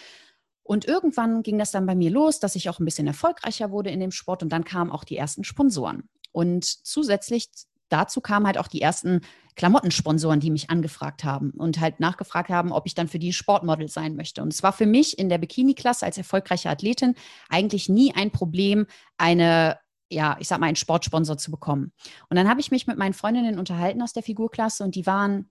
[0.68, 3.90] Und irgendwann ging das dann bei mir los, dass ich auch ein bisschen erfolgreicher wurde
[3.90, 6.10] in dem Sport und dann kamen auch die ersten Sponsoren.
[6.34, 7.50] Und zusätzlich
[7.88, 9.22] dazu kamen halt auch die ersten
[9.56, 13.88] Klamottensponsoren, die mich angefragt haben und halt nachgefragt haben, ob ich dann für die Sportmodel
[13.88, 14.44] sein möchte.
[14.44, 17.16] Und es war für mich in der Bikini-Klasse als erfolgreiche Athletin
[17.48, 21.92] eigentlich nie ein Problem, eine ja, ich sag mal, einen Sportsponsor zu bekommen.
[22.30, 25.50] Und dann habe ich mich mit meinen Freundinnen unterhalten aus der Figurklasse und die waren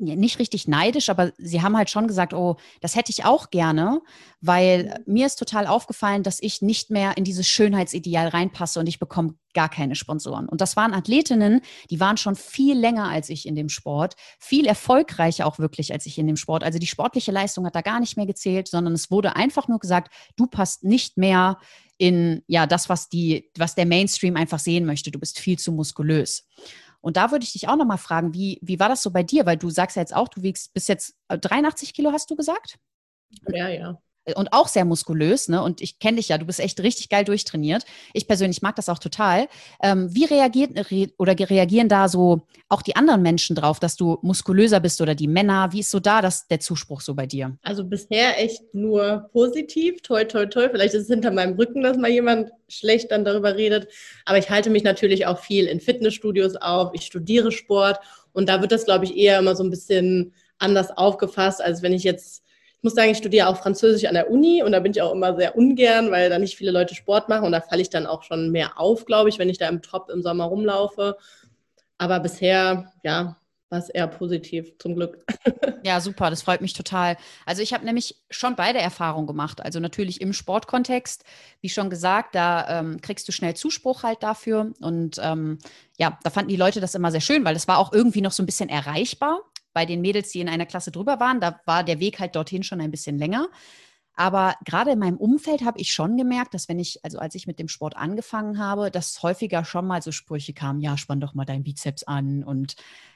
[0.00, 4.00] nicht richtig neidisch, aber sie haben halt schon gesagt, oh, das hätte ich auch gerne,
[4.40, 8.98] weil mir ist total aufgefallen, dass ich nicht mehr in dieses Schönheitsideal reinpasse und ich
[8.98, 10.48] bekomme gar keine Sponsoren.
[10.48, 11.60] Und das waren Athletinnen,
[11.90, 16.06] die waren schon viel länger als ich in dem Sport, viel erfolgreicher auch wirklich als
[16.06, 16.64] ich in dem Sport.
[16.64, 19.78] Also die sportliche Leistung hat da gar nicht mehr gezählt, sondern es wurde einfach nur
[19.78, 21.58] gesagt, du passt nicht mehr
[21.98, 25.10] in ja das, was die, was der Mainstream einfach sehen möchte.
[25.10, 26.48] Du bist viel zu muskulös.
[27.00, 29.46] Und da würde ich dich auch nochmal fragen, wie, wie war das so bei dir?
[29.46, 32.36] Weil du sagst ja jetzt auch, du wiegst bis jetzt 83 äh, Kilo, hast du
[32.36, 32.78] gesagt?
[33.48, 33.98] Ja, ja
[34.34, 35.62] und auch sehr muskulös, ne?
[35.62, 37.84] Und ich kenne dich ja, du bist echt richtig geil durchtrainiert.
[38.12, 39.48] Ich persönlich mag das auch total.
[39.82, 44.18] Ähm, wie reagiert re oder reagieren da so auch die anderen Menschen drauf, dass du
[44.22, 45.72] muskulöser bist oder die Männer?
[45.72, 47.56] Wie ist so da das, der Zuspruch so bei dir?
[47.62, 50.68] Also bisher echt nur positiv, toi, toi, toi.
[50.70, 53.88] Vielleicht ist es hinter meinem Rücken, dass mal jemand schlecht dann darüber redet.
[54.24, 56.90] Aber ich halte mich natürlich auch viel in Fitnessstudios auf.
[56.94, 57.98] Ich studiere Sport
[58.32, 61.92] und da wird das, glaube ich, eher immer so ein bisschen anders aufgefasst, als wenn
[61.92, 62.44] ich jetzt
[62.80, 65.12] ich muss sagen, ich studiere auch Französisch an der Uni und da bin ich auch
[65.12, 68.06] immer sehr ungern, weil da nicht viele Leute Sport machen und da falle ich dann
[68.06, 71.18] auch schon mehr auf, glaube ich, wenn ich da im Top im Sommer rumlaufe.
[71.98, 73.36] Aber bisher, ja,
[73.68, 75.24] war es eher positiv, zum Glück.
[75.82, 77.16] Ja, super, das freut mich total.
[77.46, 79.62] Also ich habe nämlich schon beide Erfahrungen gemacht.
[79.62, 81.24] Also natürlich im Sportkontext,
[81.62, 84.74] wie schon gesagt, da ähm, kriegst du schnell Zuspruch halt dafür.
[84.80, 85.58] Und ähm,
[85.96, 88.32] ja, da fanden die Leute das immer sehr schön, weil es war auch irgendwie noch
[88.32, 89.40] so ein bisschen erreichbar
[89.72, 92.62] bei den Mädels, die in einer Klasse drüber waren, da war der Weg halt dorthin
[92.62, 93.48] schon ein bisschen länger.
[94.14, 97.46] Aber gerade in meinem Umfeld habe ich schon gemerkt, dass wenn ich, also als ich
[97.46, 101.34] mit dem Sport angefangen habe, dass häufiger schon mal so Sprüche kamen, ja, spann doch
[101.34, 102.74] mal deinen Bizeps an und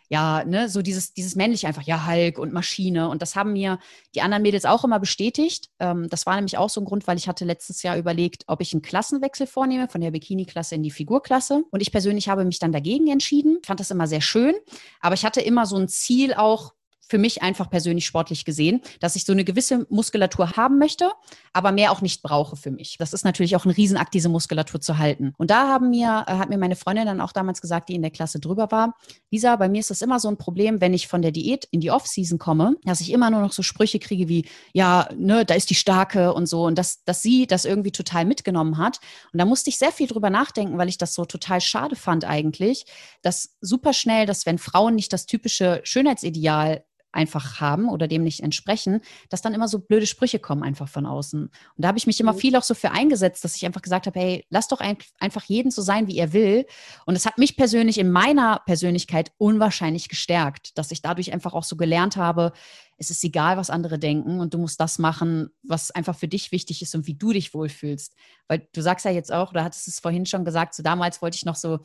[0.08, 3.08] ja, ne, so dieses, dieses männliche einfach, ja, Hulk und Maschine.
[3.08, 3.78] Und das haben mir
[4.14, 5.70] die anderen Mädels auch immer bestätigt.
[5.80, 8.60] Ähm, das war nämlich auch so ein Grund, weil ich hatte letztes Jahr überlegt, ob
[8.60, 11.64] ich einen Klassenwechsel vornehme von der Bikini-Klasse in die Figurklasse.
[11.70, 13.58] Und ich persönlich habe mich dann dagegen entschieden.
[13.62, 14.54] Ich fand das immer sehr schön.
[15.00, 16.74] Aber ich hatte immer so ein Ziel auch,
[17.08, 21.10] für mich einfach persönlich sportlich gesehen, dass ich so eine gewisse Muskulatur haben möchte,
[21.52, 22.96] aber mehr auch nicht brauche für mich.
[22.98, 25.32] Das ist natürlich auch ein Riesenakt, diese Muskulatur zu halten.
[25.36, 28.02] Und da haben mir, äh, hat mir meine Freundin dann auch damals gesagt, die in
[28.02, 28.94] der Klasse drüber war,
[29.30, 31.80] Lisa, bei mir ist das immer so ein Problem, wenn ich von der Diät in
[31.80, 35.54] die Off-Season komme, dass ich immer nur noch so Sprüche kriege wie, ja, ne, da
[35.54, 36.64] ist die Starke und so.
[36.64, 39.00] Und dass, dass sie das irgendwie total mitgenommen hat.
[39.32, 42.24] Und da musste ich sehr viel drüber nachdenken, weil ich das so total schade fand
[42.24, 42.86] eigentlich,
[43.22, 46.84] dass super schnell, dass wenn Frauen nicht das typische Schönheitsideal
[47.14, 51.06] einfach haben oder dem nicht entsprechen, dass dann immer so blöde Sprüche kommen einfach von
[51.06, 51.42] außen.
[51.44, 52.38] Und da habe ich mich immer mhm.
[52.38, 55.44] viel auch so für eingesetzt, dass ich einfach gesagt habe, hey, lass doch ein, einfach
[55.44, 56.66] jeden so sein, wie er will.
[57.06, 61.64] Und es hat mich persönlich in meiner Persönlichkeit unwahrscheinlich gestärkt, dass ich dadurch einfach auch
[61.64, 62.52] so gelernt habe,
[62.96, 66.52] es ist egal, was andere denken und du musst das machen, was einfach für dich
[66.52, 68.14] wichtig ist und wie du dich wohlfühlst.
[68.48, 71.36] Weil du sagst ja jetzt auch, oder hattest es vorhin schon gesagt, so damals wollte
[71.36, 71.80] ich noch so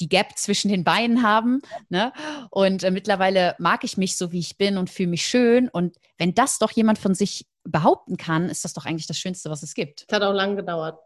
[0.00, 1.62] die Gap zwischen den Beinen haben.
[1.88, 2.12] Ne?
[2.50, 5.68] Und äh, mittlerweile mag ich mich so, wie ich bin und fühle mich schön.
[5.68, 9.50] Und wenn das doch jemand von sich behaupten kann, ist das doch eigentlich das Schönste,
[9.50, 10.04] was es gibt.
[10.08, 10.98] Das hat auch lange gedauert.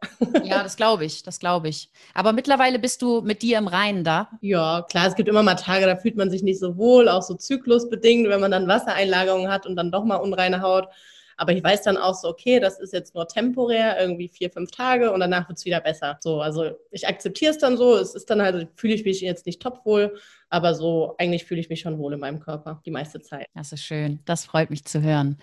[0.44, 1.90] ja, das glaube ich, das glaube ich.
[2.14, 4.30] Aber mittlerweile bist du mit dir im Reinen da.
[4.40, 7.22] Ja, klar, es gibt immer mal Tage, da fühlt man sich nicht so wohl, auch
[7.22, 10.88] so zyklusbedingt, wenn man dann Wassereinlagerungen hat und dann doch mal unreine Haut.
[11.36, 14.70] Aber ich weiß dann auch so, okay, das ist jetzt nur temporär, irgendwie vier, fünf
[14.70, 16.16] Tage und danach wird es wieder besser.
[16.20, 17.96] So, also ich akzeptiere es dann so.
[17.96, 20.16] Es ist dann halt, fühle ich mich jetzt nicht topwohl,
[20.48, 23.46] aber so eigentlich fühle ich mich schon wohl in meinem Körper die meiste Zeit.
[23.54, 24.20] Das ist schön.
[24.24, 25.38] Das freut mich zu hören.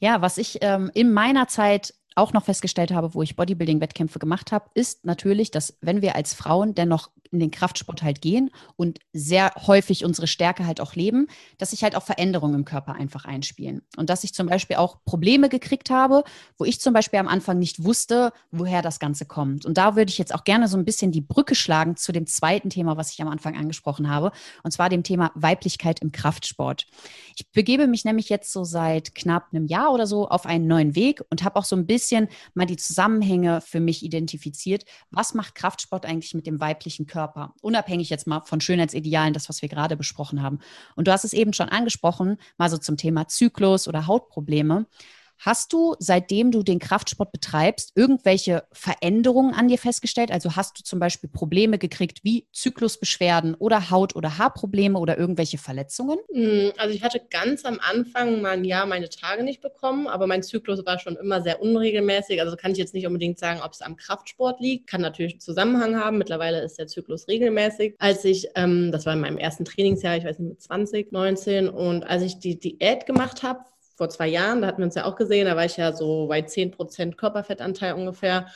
[0.00, 4.50] Ja, was ich ähm, in meiner Zeit auch noch festgestellt habe, wo ich Bodybuilding-Wettkämpfe gemacht
[4.52, 8.98] habe, ist natürlich, dass wenn wir als Frauen dennoch in den Kraftsport halt gehen und
[9.12, 13.24] sehr häufig unsere Stärke halt auch leben, dass sich halt auch Veränderungen im Körper einfach
[13.24, 13.82] einspielen.
[13.96, 16.24] Und dass ich zum Beispiel auch Probleme gekriegt habe,
[16.56, 19.66] wo ich zum Beispiel am Anfang nicht wusste, woher das Ganze kommt.
[19.66, 22.26] Und da würde ich jetzt auch gerne so ein bisschen die Brücke schlagen zu dem
[22.26, 26.86] zweiten Thema, was ich am Anfang angesprochen habe, und zwar dem Thema Weiblichkeit im Kraftsport.
[27.36, 30.94] Ich begebe mich nämlich jetzt so seit knapp einem Jahr oder so auf einen neuen
[30.94, 34.84] Weg und habe auch so ein bisschen mal die Zusammenhänge für mich identifiziert.
[35.10, 37.17] Was macht Kraftsport eigentlich mit dem weiblichen Körper?
[37.18, 40.60] Körper, unabhängig jetzt mal von Schönheitsidealen, das, was wir gerade besprochen haben.
[40.94, 44.86] Und du hast es eben schon angesprochen, mal so zum Thema Zyklus oder Hautprobleme.
[45.38, 50.32] Hast du, seitdem du den Kraftsport betreibst, irgendwelche Veränderungen an dir festgestellt?
[50.32, 55.58] Also hast du zum Beispiel Probleme gekriegt wie Zyklusbeschwerden oder Haut- oder Haarprobleme oder irgendwelche
[55.58, 56.18] Verletzungen?
[56.32, 60.26] Hm, also ich hatte ganz am Anfang mal ein Jahr meine Tage nicht bekommen, aber
[60.26, 62.40] mein Zyklus war schon immer sehr unregelmäßig.
[62.40, 64.88] Also kann ich jetzt nicht unbedingt sagen, ob es am Kraftsport liegt.
[64.88, 66.18] Kann natürlich einen Zusammenhang haben.
[66.18, 67.94] Mittlerweile ist der Zyklus regelmäßig.
[67.98, 71.68] Als ich, ähm, das war in meinem ersten Trainingsjahr, ich weiß nicht, mit 20, 19
[71.68, 73.60] und als ich die Diät gemacht habe,
[73.98, 76.28] vor zwei Jahren, da hatten wir uns ja auch gesehen, da war ich ja so
[76.28, 78.46] bei 10% Körperfettanteil ungefähr.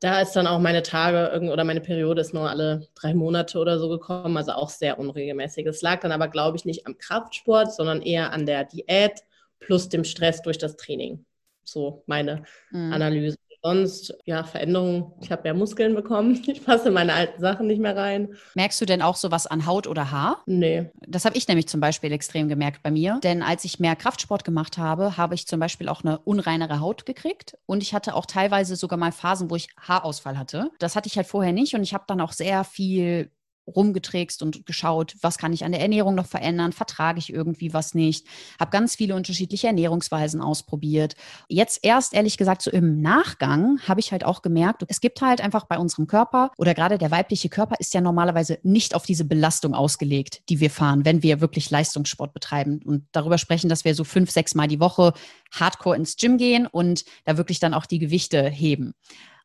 [0.00, 3.78] Da ist dann auch meine Tage oder meine Periode ist nur alle drei Monate oder
[3.78, 5.64] so gekommen, also auch sehr unregelmäßig.
[5.66, 9.22] Es lag dann aber, glaube ich, nicht am Kraftsport, sondern eher an der Diät
[9.60, 11.24] plus dem Stress durch das Training.
[11.64, 12.92] So meine mhm.
[12.92, 15.12] Analyse sonst, ja, Veränderungen.
[15.20, 16.40] Ich habe mehr Muskeln bekommen.
[16.52, 18.34] Ich passe meine alten Sachen nicht mehr rein.
[18.54, 20.42] Merkst du denn auch sowas an Haut oder Haar?
[20.46, 20.90] Nee.
[21.06, 23.20] Das habe ich nämlich zum Beispiel extrem gemerkt bei mir.
[23.22, 27.06] Denn als ich mehr Kraftsport gemacht habe, habe ich zum Beispiel auch eine unreinere Haut
[27.06, 27.56] gekriegt.
[27.64, 30.70] Und ich hatte auch teilweise sogar mal Phasen, wo ich Haarausfall hatte.
[30.78, 31.74] Das hatte ich halt vorher nicht.
[31.74, 33.30] Und ich habe dann auch sehr viel
[33.66, 37.94] rumgeträgst und geschaut, was kann ich an der Ernährung noch verändern, vertrage ich irgendwie was
[37.94, 38.26] nicht,
[38.58, 41.14] habe ganz viele unterschiedliche Ernährungsweisen ausprobiert.
[41.48, 45.40] Jetzt erst ehrlich gesagt so im Nachgang habe ich halt auch gemerkt, es gibt halt
[45.40, 49.24] einfach bei unserem Körper oder gerade der weibliche Körper ist ja normalerweise nicht auf diese
[49.24, 53.94] Belastung ausgelegt, die wir fahren, wenn wir wirklich Leistungssport betreiben und darüber sprechen, dass wir
[53.94, 55.12] so fünf, sechs Mal die Woche
[55.52, 58.94] hardcore ins Gym gehen und da wirklich dann auch die Gewichte heben.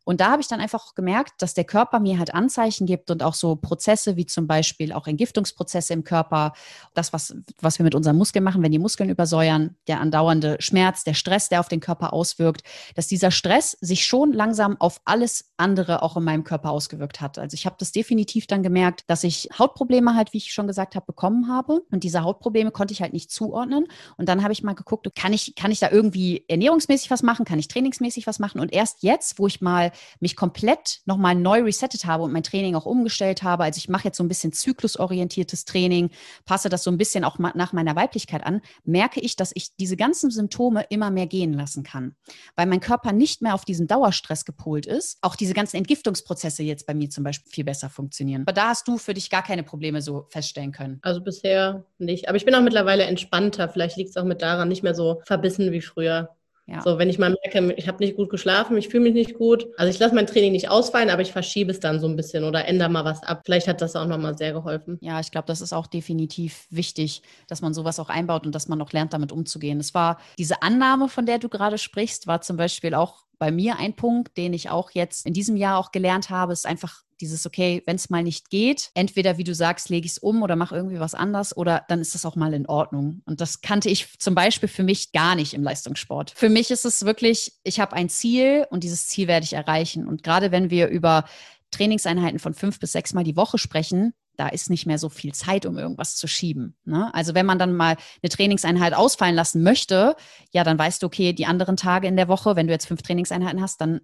[0.08, 3.22] Und da habe ich dann einfach gemerkt, dass der Körper mir halt Anzeichen gibt und
[3.24, 6.54] auch so Prozesse wie zum Beispiel auch Entgiftungsprozesse im Körper,
[6.94, 11.04] das, was, was wir mit unseren Muskeln machen, wenn die Muskeln übersäuern, der andauernde Schmerz,
[11.04, 12.62] der Stress, der auf den Körper auswirkt,
[12.96, 17.38] dass dieser Stress sich schon langsam auf alles andere auch in meinem Körper ausgewirkt hat.
[17.38, 20.96] Also ich habe das definitiv dann gemerkt, dass ich Hautprobleme halt, wie ich schon gesagt
[20.96, 21.82] habe, bekommen habe.
[21.92, 23.88] Und diese Hautprobleme konnte ich halt nicht zuordnen.
[24.16, 27.44] Und dann habe ich mal geguckt, kann ich, kann ich da irgendwie ernährungsmäßig was machen?
[27.44, 28.62] Kann ich trainingsmäßig was machen?
[28.62, 32.76] Und erst jetzt, wo ich mal mich komplett nochmal neu resettet habe und mein Training
[32.76, 33.64] auch umgestellt habe.
[33.64, 36.10] Also ich mache jetzt so ein bisschen zyklusorientiertes Training,
[36.46, 39.98] passe das so ein bisschen auch nach meiner Weiblichkeit an, merke ich, dass ich diese
[39.98, 42.16] ganzen Symptome immer mehr gehen lassen kann,
[42.56, 45.18] weil mein Körper nicht mehr auf diesen Dauerstress gepolt ist.
[45.22, 48.44] Auch diese ganzen Entgiftungsprozesse jetzt bei mir zum Beispiel viel besser funktionieren.
[48.44, 51.00] Aber da hast du für dich gar keine Probleme so feststellen können.
[51.02, 52.28] Also bisher nicht.
[52.30, 53.70] Aber ich bin auch mittlerweile entspannter.
[53.70, 56.37] Vielleicht liegt es auch mit daran, nicht mehr so verbissen wie früher.
[56.70, 56.82] Ja.
[56.82, 59.68] So, wenn ich mal merke, ich habe nicht gut geschlafen, ich fühle mich nicht gut.
[59.78, 62.44] Also ich lasse mein Training nicht ausfallen, aber ich verschiebe es dann so ein bisschen
[62.44, 63.44] oder ändere mal was ab.
[63.46, 64.98] Vielleicht hat das auch nochmal sehr geholfen.
[65.02, 68.68] Ja, ich glaube, das ist auch definitiv wichtig, dass man sowas auch einbaut und dass
[68.68, 69.80] man auch lernt, damit umzugehen.
[69.80, 73.78] Es war diese Annahme, von der du gerade sprichst, war zum Beispiel auch bei mir
[73.78, 77.46] ein Punkt, den ich auch jetzt in diesem Jahr auch gelernt habe, ist einfach dieses,
[77.46, 80.56] okay, wenn es mal nicht geht, entweder wie du sagst, lege ich es um oder
[80.56, 83.22] mache irgendwie was anders oder dann ist das auch mal in Ordnung.
[83.26, 86.32] Und das kannte ich zum Beispiel für mich gar nicht im Leistungssport.
[86.36, 90.08] Für mich ist es wirklich, ich habe ein Ziel und dieses Ziel werde ich erreichen.
[90.08, 91.26] Und gerade wenn wir über
[91.72, 95.34] Trainingseinheiten von fünf bis sechs Mal die Woche sprechen, da ist nicht mehr so viel
[95.34, 96.76] Zeit, um irgendwas zu schieben.
[96.86, 97.14] Ne?
[97.14, 100.16] Also wenn man dann mal eine Trainingseinheit ausfallen lassen möchte,
[100.52, 103.02] ja, dann weißt du, okay, die anderen Tage in der Woche, wenn du jetzt fünf
[103.02, 104.02] Trainingseinheiten hast, dann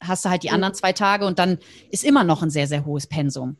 [0.00, 1.58] hast du halt die anderen zwei Tage und dann
[1.90, 3.56] ist immer noch ein sehr, sehr hohes Pensum.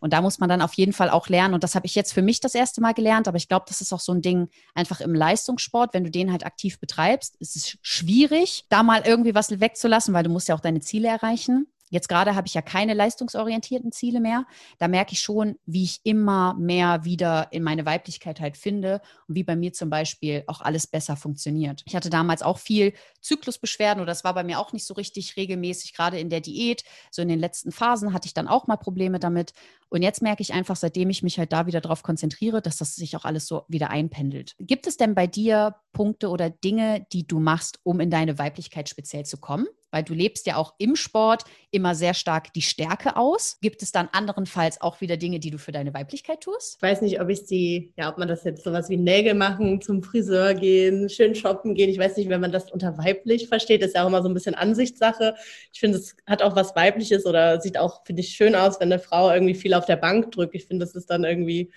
[0.00, 1.54] Und da muss man dann auf jeden Fall auch lernen.
[1.54, 3.28] Und das habe ich jetzt für mich das erste Mal gelernt.
[3.28, 5.94] Aber ich glaube, das ist auch so ein Ding einfach im Leistungssport.
[5.94, 10.24] Wenn du den halt aktiv betreibst, ist es schwierig, da mal irgendwie was wegzulassen, weil
[10.24, 11.71] du musst ja auch deine Ziele erreichen.
[11.92, 14.46] Jetzt gerade habe ich ja keine leistungsorientierten Ziele mehr.
[14.78, 19.34] Da merke ich schon, wie ich immer mehr wieder in meine Weiblichkeit halt finde und
[19.34, 21.82] wie bei mir zum Beispiel auch alles besser funktioniert.
[21.84, 25.36] Ich hatte damals auch viel Zyklusbeschwerden oder das war bei mir auch nicht so richtig
[25.36, 26.82] regelmäßig, gerade in der Diät.
[27.10, 29.52] So in den letzten Phasen hatte ich dann auch mal Probleme damit.
[29.90, 32.96] Und jetzt merke ich einfach, seitdem ich mich halt da wieder drauf konzentriere, dass das
[32.96, 34.54] sich auch alles so wieder einpendelt.
[34.58, 38.88] Gibt es denn bei dir Punkte oder Dinge, die du machst, um in deine Weiblichkeit
[38.88, 39.66] speziell zu kommen?
[39.92, 43.58] Weil du lebst ja auch im Sport immer sehr stark die Stärke aus.
[43.60, 46.76] Gibt es dann anderenfalls auch wieder Dinge, die du für deine Weiblichkeit tust?
[46.76, 49.80] Ich weiß nicht, ob ich sie, ja, ob man das jetzt sowas wie Nägel machen,
[49.80, 51.90] zum Friseur gehen, schön shoppen gehen.
[51.90, 54.34] Ich weiß nicht, wenn man das unter weiblich versteht, ist ja auch immer so ein
[54.34, 55.34] bisschen Ansichtssache.
[55.72, 58.90] Ich finde, es hat auch was Weibliches oder sieht auch, finde ich, schön aus, wenn
[58.90, 60.54] eine Frau irgendwie viel auf der Bank drückt.
[60.54, 61.70] Ich finde, das ist dann irgendwie,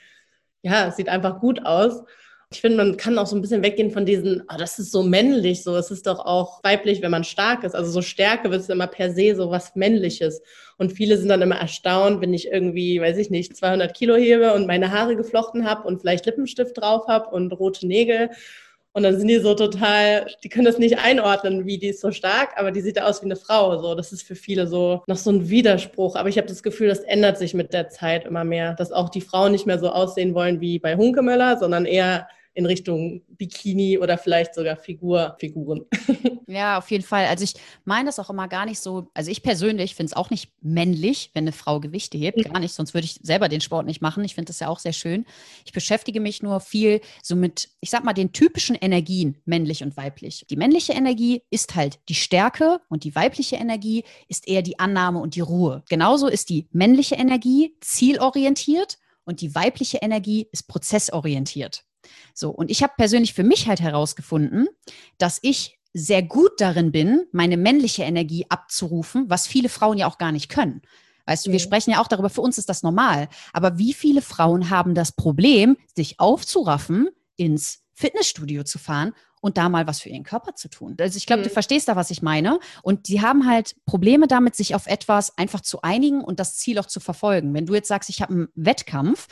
[0.62, 2.04] ja, es sieht einfach gut aus.
[2.56, 5.04] Ich finde, man kann auch so ein bisschen weggehen von diesen, oh, das ist so
[5.04, 7.76] männlich, so, es ist doch auch weiblich, wenn man stark ist.
[7.76, 10.42] Also so Stärke wird es immer per se so was Männliches.
[10.78, 14.54] Und viele sind dann immer erstaunt, wenn ich irgendwie, weiß ich nicht, 200 Kilo hebe
[14.54, 18.30] und meine Haare geflochten habe und vielleicht Lippenstift drauf habe und rote Nägel.
[18.94, 22.12] Und dann sind die so total, die können das nicht einordnen, wie die ist so
[22.12, 23.78] stark, aber die sieht ja aus wie eine Frau.
[23.82, 26.16] So, das ist für viele so noch so ein Widerspruch.
[26.16, 29.10] Aber ich habe das Gefühl, das ändert sich mit der Zeit immer mehr, dass auch
[29.10, 34.00] die Frauen nicht mehr so aussehen wollen wie bei Hunkemöller, sondern eher in Richtung Bikini
[34.00, 35.86] oder vielleicht sogar Figur, Figuren.
[36.48, 37.26] Ja, auf jeden Fall.
[37.26, 40.30] Also ich meine das auch immer gar nicht so, also ich persönlich finde es auch
[40.30, 43.88] nicht männlich, wenn eine Frau Gewichte hebt, gar nicht, sonst würde ich selber den Sport
[43.88, 44.24] nicht machen.
[44.24, 45.26] Ich finde das ja auch sehr schön.
[45.66, 49.98] Ich beschäftige mich nur viel so mit, ich sag mal, den typischen Energien, männlich und
[49.98, 50.46] weiblich.
[50.48, 55.20] Die männliche Energie ist halt die Stärke und die weibliche Energie ist eher die Annahme
[55.20, 55.84] und die Ruhe.
[55.90, 61.84] Genauso ist die männliche Energie zielorientiert und die weibliche Energie ist prozessorientiert.
[62.34, 64.68] So, und ich habe persönlich für mich halt herausgefunden,
[65.18, 70.18] dass ich sehr gut darin bin, meine männliche Energie abzurufen, was viele Frauen ja auch
[70.18, 70.82] gar nicht können.
[71.26, 73.30] Weißt du, wir sprechen ja auch darüber, für uns ist das normal.
[73.54, 79.70] Aber wie viele Frauen haben das Problem, sich aufzuraffen, ins Fitnessstudio zu fahren und da
[79.70, 80.96] mal was für ihren Körper zu tun.
[81.00, 81.46] Also ich glaube, mhm.
[81.46, 82.60] du verstehst da, was ich meine.
[82.84, 86.78] Und sie haben halt Probleme damit, sich auf etwas einfach zu einigen und das Ziel
[86.80, 87.54] auch zu verfolgen.
[87.54, 89.28] Wenn du jetzt sagst, ich habe einen Wettkampf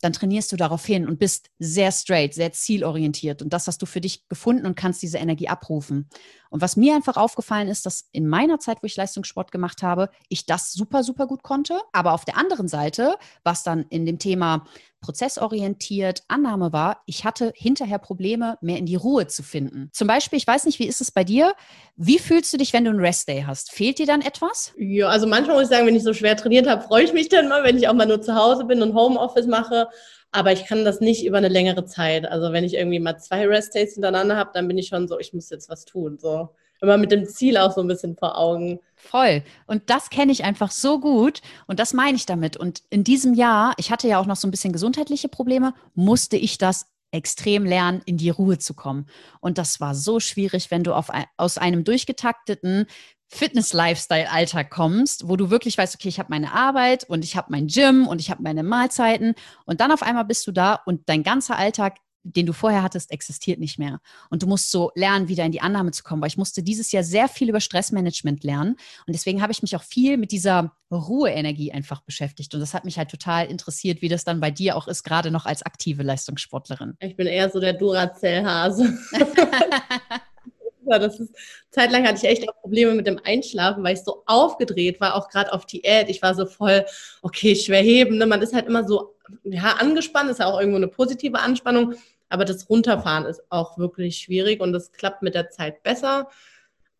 [0.00, 3.42] dann trainierst du darauf hin und bist sehr straight, sehr zielorientiert.
[3.42, 6.08] Und das hast du für dich gefunden und kannst diese Energie abrufen.
[6.50, 10.10] Und was mir einfach aufgefallen ist, dass in meiner Zeit, wo ich Leistungssport gemacht habe,
[10.28, 11.80] ich das super, super gut konnte.
[11.92, 14.64] Aber auf der anderen Seite, was dann in dem Thema
[15.00, 19.90] prozessorientiert Annahme war, ich hatte hinterher Probleme, mehr in die Ruhe zu finden.
[19.92, 21.54] Zum Beispiel, ich weiß nicht, wie ist es bei dir?
[21.96, 23.70] Wie fühlst du dich, wenn du einen Restday hast?
[23.70, 24.72] Fehlt dir dann etwas?
[24.76, 27.28] Ja, also manchmal muss ich sagen, wenn ich so schwer trainiert habe, freue ich mich
[27.28, 29.88] dann mal, wenn ich auch mal nur zu Hause bin und Homeoffice mache.
[30.30, 32.26] Aber ich kann das nicht über eine längere Zeit.
[32.26, 35.32] Also wenn ich irgendwie mal zwei Restdays hintereinander habe, dann bin ich schon so, ich
[35.32, 36.18] muss jetzt was tun.
[36.18, 38.80] So immer mit dem Ziel auch so ein bisschen vor Augen.
[38.94, 39.42] Voll.
[39.66, 41.40] Und das kenne ich einfach so gut.
[41.66, 42.56] Und das meine ich damit.
[42.56, 46.36] Und in diesem Jahr, ich hatte ja auch noch so ein bisschen gesundheitliche Probleme, musste
[46.36, 49.06] ich das extrem lernen, in die Ruhe zu kommen.
[49.40, 52.86] Und das war so schwierig, wenn du auf, aus einem durchgetakteten
[53.28, 57.66] Fitness-Lifestyle-Alltag kommst, wo du wirklich weißt, okay, ich habe meine Arbeit und ich habe mein
[57.66, 59.34] Gym und ich habe meine Mahlzeiten
[59.66, 61.98] und dann auf einmal bist du da und dein ganzer Alltag
[62.36, 64.00] den du vorher hattest, existiert nicht mehr.
[64.30, 66.92] Und du musst so lernen, wieder in die Annahme zu kommen, weil ich musste dieses
[66.92, 68.76] Jahr sehr viel über Stressmanagement lernen.
[69.06, 72.54] Und deswegen habe ich mich auch viel mit dieser Ruheenergie einfach beschäftigt.
[72.54, 75.30] Und das hat mich halt total interessiert, wie das dann bei dir auch ist, gerade
[75.30, 76.94] noch als aktive Leistungssportlerin.
[77.00, 78.98] Ich bin eher so der Duracell-Hase.
[80.98, 81.34] das ist,
[81.70, 85.28] zeitlang hatte ich echt auch Probleme mit dem Einschlafen, weil ich so aufgedreht war, auch
[85.28, 86.08] gerade auf Diät.
[86.08, 86.84] Ich war so voll,
[87.22, 88.16] okay, schwer heben.
[88.16, 88.26] Ne?
[88.26, 89.14] Man ist halt immer so
[89.44, 91.94] ja, angespannt, ist ja auch irgendwo eine positive Anspannung.
[92.28, 96.28] Aber das Runterfahren ist auch wirklich schwierig und das klappt mit der Zeit besser.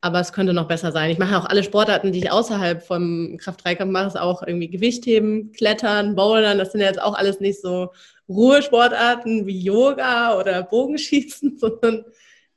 [0.00, 1.10] Aber es könnte noch besser sein.
[1.10, 5.50] Ich mache auch alle Sportarten, die ich außerhalb vom Kraft-3-Kampf mache, ist auch irgendwie Gewichtheben,
[5.52, 6.58] Klettern, Bouldern.
[6.58, 7.90] Das sind ja jetzt auch alles nicht so
[8.28, 12.04] Ruhesportarten wie Yoga oder Bogenschießen, sondern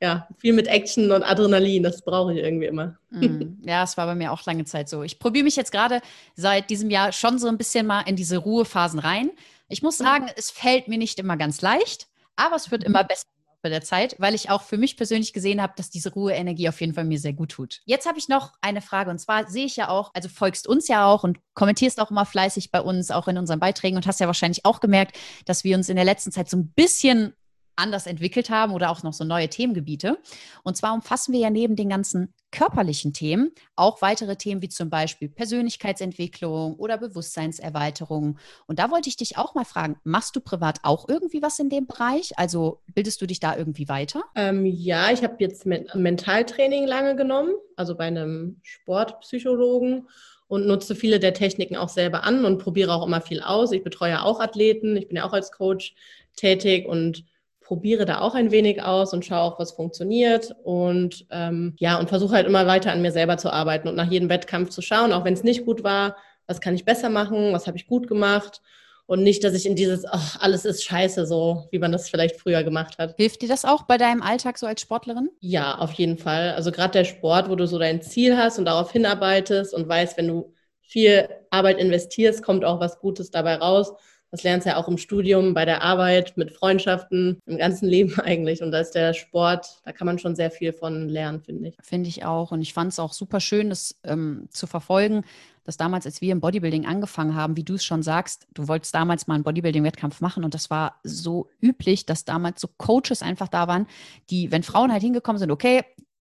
[0.02, 1.84] ja, viel mit Action und Adrenalin.
[1.84, 2.98] Das brauche ich irgendwie immer.
[3.12, 5.04] Mm, ja, es war bei mir auch lange Zeit so.
[5.04, 6.02] Ich probiere mich jetzt gerade
[6.36, 9.32] seit diesem Jahr schon so ein bisschen mal in diese Ruhephasen rein.
[9.70, 12.08] Ich muss sagen, es fällt mir nicht immer ganz leicht.
[12.36, 13.26] Aber es wird immer besser
[13.62, 16.82] bei der Zeit, weil ich auch für mich persönlich gesehen habe, dass diese Ruheenergie auf
[16.82, 17.82] jeden Fall mir sehr gut tut.
[17.86, 20.88] Jetzt habe ich noch eine Frage und zwar sehe ich ja auch, also folgst uns
[20.88, 24.20] ja auch und kommentierst auch immer fleißig bei uns, auch in unseren Beiträgen und hast
[24.20, 27.34] ja wahrscheinlich auch gemerkt, dass wir uns in der letzten Zeit so ein bisschen
[27.82, 30.18] anders entwickelt haben oder auch noch so neue Themengebiete.
[30.64, 34.90] Und zwar umfassen wir ja neben den ganzen körperlichen Themen auch weitere Themen wie zum
[34.90, 38.38] Beispiel Persönlichkeitsentwicklung oder Bewusstseinserweiterung.
[38.68, 41.70] Und da wollte ich dich auch mal fragen, machst du privat auch irgendwie was in
[41.70, 42.32] dem Bereich?
[42.38, 44.24] Also bildest du dich da irgendwie weiter?
[44.36, 50.08] Ähm, ja, ich habe jetzt Mentaltraining lange genommen, also bei einem Sportpsychologen
[50.48, 53.72] und nutze viele der Techniken auch selber an und probiere auch immer viel aus.
[53.72, 55.96] Ich betreue auch Athleten, ich bin ja auch als Coach
[56.36, 57.24] tätig und
[57.62, 62.10] probiere da auch ein wenig aus und schaue auch, was funktioniert und ähm, ja, und
[62.10, 65.14] versuche halt immer weiter an mir selber zu arbeiten und nach jedem Wettkampf zu schauen,
[65.14, 68.08] auch wenn es nicht gut war, was kann ich besser machen, was habe ich gut
[68.08, 68.62] gemacht
[69.06, 72.38] und nicht, dass ich in dieses, ach, alles ist scheiße, so wie man das vielleicht
[72.40, 73.16] früher gemacht hat.
[73.18, 75.30] Hilft dir das auch bei deinem Alltag so als Sportlerin?
[75.40, 76.54] Ja, auf jeden Fall.
[76.54, 80.18] Also gerade der Sport, wo du so dein Ziel hast und darauf hinarbeitest und weißt,
[80.18, 83.94] wenn du viel Arbeit investierst, kommt auch was Gutes dabei raus.
[84.32, 88.20] Das lernst du ja auch im Studium, bei der Arbeit, mit Freundschaften, im ganzen Leben
[88.20, 88.64] eigentlich.
[88.64, 91.76] Und da ist der Sport, da kann man schon sehr viel von lernen, finde ich.
[91.82, 92.52] Finde ich auch.
[92.52, 95.24] Und ich fand es auch super schön, das ähm, zu verfolgen,
[95.64, 98.96] dass damals, als wir im Bodybuilding angefangen haben, wie du es schon sagst, du wolltest
[98.96, 103.48] damals mal einen Bodybuilding-Wettkampf machen und das war so üblich, dass damals so Coaches einfach
[103.48, 103.86] da waren,
[104.30, 105.84] die, wenn Frauen halt hingekommen sind, okay,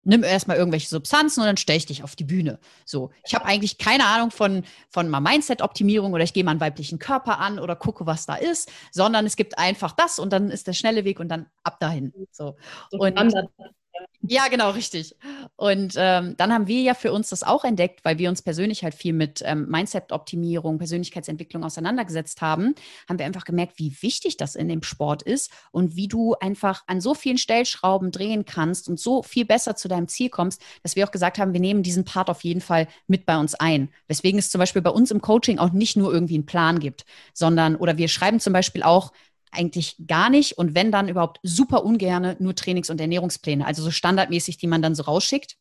[0.03, 2.59] nimm erstmal irgendwelche Substanzen und dann stelle ich dich auf die Bühne.
[2.85, 6.59] So, ich habe eigentlich keine Ahnung von, von mal Mindset-Optimierung oder ich gehe mal einen
[6.59, 10.49] weiblichen Körper an oder gucke, was da ist, sondern es gibt einfach das und dann
[10.49, 12.13] ist der schnelle Weg und dann ab dahin.
[12.31, 12.55] So.
[12.91, 13.17] Und,
[14.21, 15.15] ja, genau, richtig.
[15.55, 18.83] Und ähm, dann haben wir ja für uns das auch entdeckt, weil wir uns persönlich
[18.83, 22.75] halt viel mit ähm, Mindset-Optimierung, Persönlichkeitsentwicklung auseinandergesetzt haben,
[23.09, 26.83] haben wir einfach gemerkt, wie wichtig das in dem Sport ist und wie du einfach
[26.87, 30.95] an so vielen Stellschrauben drehen kannst und so viel besser zu deinem Ziel kommst, dass
[30.95, 33.89] wir auch gesagt haben, wir nehmen diesen Part auf jeden Fall mit bei uns ein.
[34.07, 37.05] Weswegen es zum Beispiel bei uns im Coaching auch nicht nur irgendwie einen Plan gibt,
[37.33, 39.11] sondern oder wir schreiben zum Beispiel auch
[39.51, 43.91] eigentlich gar nicht und wenn dann überhaupt super ungerne nur Trainings- und Ernährungspläne, also so
[43.91, 45.57] standardmäßig, die man dann so rausschickt.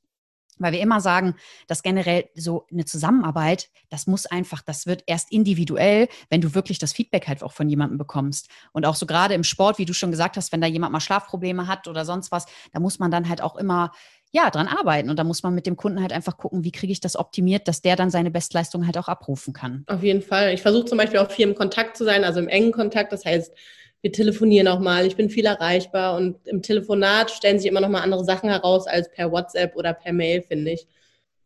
[0.63, 1.37] Weil wir immer sagen,
[1.69, 6.79] dass generell so eine Zusammenarbeit, das muss einfach, das wird erst individuell, wenn du wirklich
[6.79, 8.51] das Feedback halt auch von jemandem bekommst.
[8.73, 11.01] Und auch so gerade im Sport, wie du schon gesagt hast, wenn da jemand mal
[11.01, 13.93] Schlafprobleme hat oder sonst was, da muss man dann halt auch immer
[14.33, 15.11] ja, dran arbeiten.
[15.11, 17.67] Und da muss man mit dem Kunden halt einfach gucken, wie kriege ich das optimiert,
[17.69, 19.85] dass der dann seine Bestleistung halt auch abrufen kann.
[19.89, 20.55] Auf jeden Fall.
[20.55, 23.13] Ich versuche zum Beispiel auch viel im Kontakt zu sein, also im engen Kontakt.
[23.13, 23.53] Das heißt,
[24.03, 27.89] wir telefonieren auch mal, ich bin viel erreichbar und im Telefonat stellen sich immer noch
[27.89, 30.87] mal andere Sachen heraus als per WhatsApp oder per Mail, finde ich.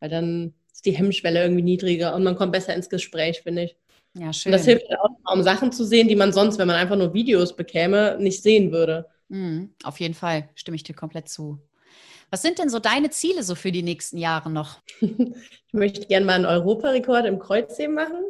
[0.01, 3.77] Weil dann ist die Hemmschwelle irgendwie niedriger und man kommt besser ins Gespräch, finde ich.
[4.17, 4.53] Ja, schön.
[4.53, 7.15] Und das hilft auch, um Sachen zu sehen, die man sonst, wenn man einfach nur
[7.15, 9.07] Videos bekäme, nicht sehen würde.
[9.29, 11.59] Mhm, auf jeden Fall, stimme ich dir komplett zu.
[12.35, 14.79] Was sind denn so deine Ziele so für die nächsten Jahre noch?
[15.01, 18.25] ich möchte gerne mal einen Europarekord im Kreuzheben machen.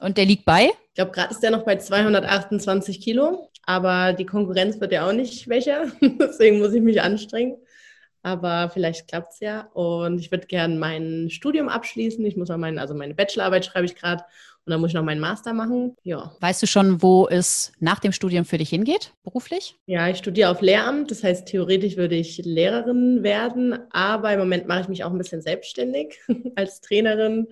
[0.00, 0.68] Und der liegt bei?
[0.68, 5.12] Ich glaube, gerade ist der noch bei 228 Kilo, aber die Konkurrenz wird ja auch
[5.12, 5.92] nicht schwächer.
[6.00, 7.58] Deswegen muss ich mich anstrengen.
[8.22, 9.68] Aber vielleicht klappt es ja.
[9.72, 12.24] Und ich würde gerne mein Studium abschließen.
[12.24, 14.24] Ich muss noch meinen, also meine Bachelorarbeit schreibe ich gerade
[14.64, 15.96] und dann muss ich noch meinen Master machen.
[16.02, 16.32] Ja.
[16.40, 19.76] Weißt du schon, wo es nach dem Studium für dich hingeht, beruflich?
[19.86, 21.10] Ja, ich studiere auf Lehramt.
[21.10, 25.18] Das heißt, theoretisch würde ich Lehrerin werden, aber im Moment mache ich mich auch ein
[25.18, 26.18] bisschen selbstständig
[26.56, 27.46] als Trainerin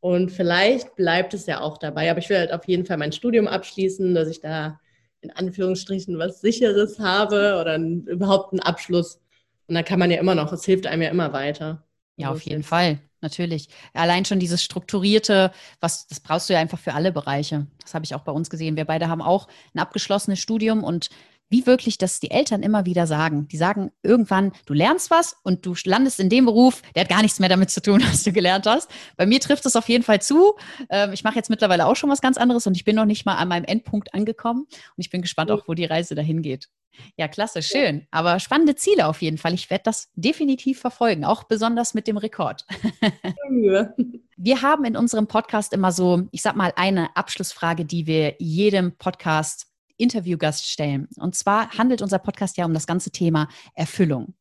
[0.00, 2.10] und vielleicht bleibt es ja auch dabei.
[2.10, 4.78] Aber ich will halt auf jeden Fall mein Studium abschließen, dass ich da
[5.20, 9.20] in Anführungsstrichen was Sicheres habe oder überhaupt einen Abschluss.
[9.68, 11.82] Und da kann man ja immer noch, es hilft einem ja immer weiter.
[12.16, 13.68] Ja, auf jeden Fall, natürlich.
[13.92, 17.66] Allein schon dieses strukturierte, was, das brauchst du ja einfach für alle Bereiche.
[17.82, 18.76] Das habe ich auch bei uns gesehen.
[18.76, 21.10] Wir beide haben auch ein abgeschlossenes Studium und
[21.48, 23.48] wie wirklich das die Eltern immer wieder sagen.
[23.48, 27.22] Die sagen irgendwann, du lernst was und du landest in dem Beruf, der hat gar
[27.22, 28.90] nichts mehr damit zu tun, was du gelernt hast.
[29.16, 30.54] Bei mir trifft es auf jeden Fall zu.
[30.90, 33.26] Ähm, ich mache jetzt mittlerweile auch schon was ganz anderes und ich bin noch nicht
[33.26, 36.68] mal an meinem Endpunkt angekommen und ich bin gespannt auch, wo die Reise dahin geht.
[37.16, 38.06] Ja, klasse, schön.
[38.10, 39.54] Aber spannende Ziele auf jeden Fall.
[39.54, 42.64] Ich werde das definitiv verfolgen, auch besonders mit dem Rekord.
[44.38, 48.92] Wir haben in unserem Podcast immer so, ich sag mal, eine Abschlussfrage, die wir jedem
[48.96, 49.66] Podcast
[49.96, 51.08] Interviewgast stellen.
[51.16, 54.34] Und zwar handelt unser Podcast ja um das ganze Thema Erfüllung.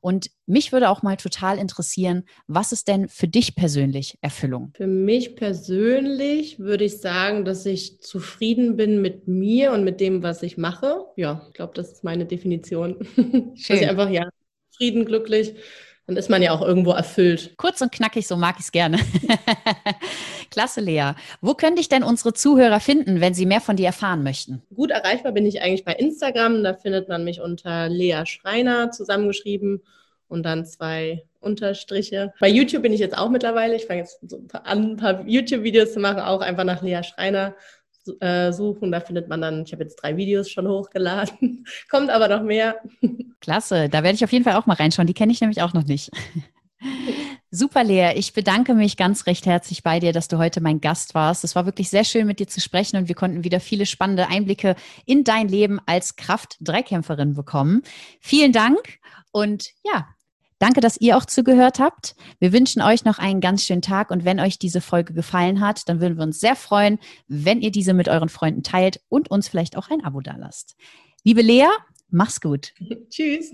[0.00, 4.72] Und mich würde auch mal total interessieren, was ist denn für dich persönlich Erfüllung?
[4.76, 10.22] Für mich persönlich würde ich sagen, dass ich zufrieden bin mit mir und mit dem,
[10.22, 11.06] was ich mache.
[11.16, 12.98] Ja, ich glaube, das ist meine Definition.
[13.14, 13.54] Schön.
[13.68, 14.28] dass ich einfach, ja,
[14.70, 15.54] zufrieden, glücklich
[16.06, 17.54] dann ist man ja auch irgendwo erfüllt.
[17.56, 18.98] Kurz und knackig, so mag ich es gerne.
[20.50, 21.12] Klasse, Lea.
[21.40, 24.62] Wo können dich denn unsere Zuhörer finden, wenn sie mehr von dir erfahren möchten?
[24.74, 26.64] Gut erreichbar bin ich eigentlich bei Instagram.
[26.64, 29.82] Da findet man mich unter Lea Schreiner zusammengeschrieben
[30.28, 32.32] und dann zwei Unterstriche.
[32.40, 33.76] Bei YouTube bin ich jetzt auch mittlerweile.
[33.76, 37.54] Ich fange jetzt so an, ein paar YouTube-Videos zu machen, auch einfach nach Lea Schreiner
[38.20, 38.92] äh, suchen.
[38.92, 42.80] Da findet man dann, ich habe jetzt drei Videos schon hochgeladen, kommt aber noch mehr.
[43.40, 45.06] Klasse, da werde ich auf jeden Fall auch mal reinschauen.
[45.06, 46.10] Die kenne ich nämlich auch noch nicht.
[47.54, 48.12] Super, Lea.
[48.16, 51.44] Ich bedanke mich ganz recht herzlich bei dir, dass du heute mein Gast warst.
[51.44, 54.28] Es war wirklich sehr schön, mit dir zu sprechen und wir konnten wieder viele spannende
[54.28, 54.74] Einblicke
[55.04, 57.82] in dein Leben als Kraft-Dreikämpferin bekommen.
[58.20, 58.98] Vielen Dank
[59.32, 60.08] und ja,
[60.62, 62.14] Danke, dass ihr auch zugehört habt.
[62.38, 65.88] Wir wünschen euch noch einen ganz schönen Tag und wenn euch diese Folge gefallen hat,
[65.88, 69.48] dann würden wir uns sehr freuen, wenn ihr diese mit euren Freunden teilt und uns
[69.48, 70.76] vielleicht auch ein Abo dalasst.
[71.24, 71.66] Liebe Lea,
[72.10, 72.74] mach's gut.
[73.10, 73.52] Tschüss.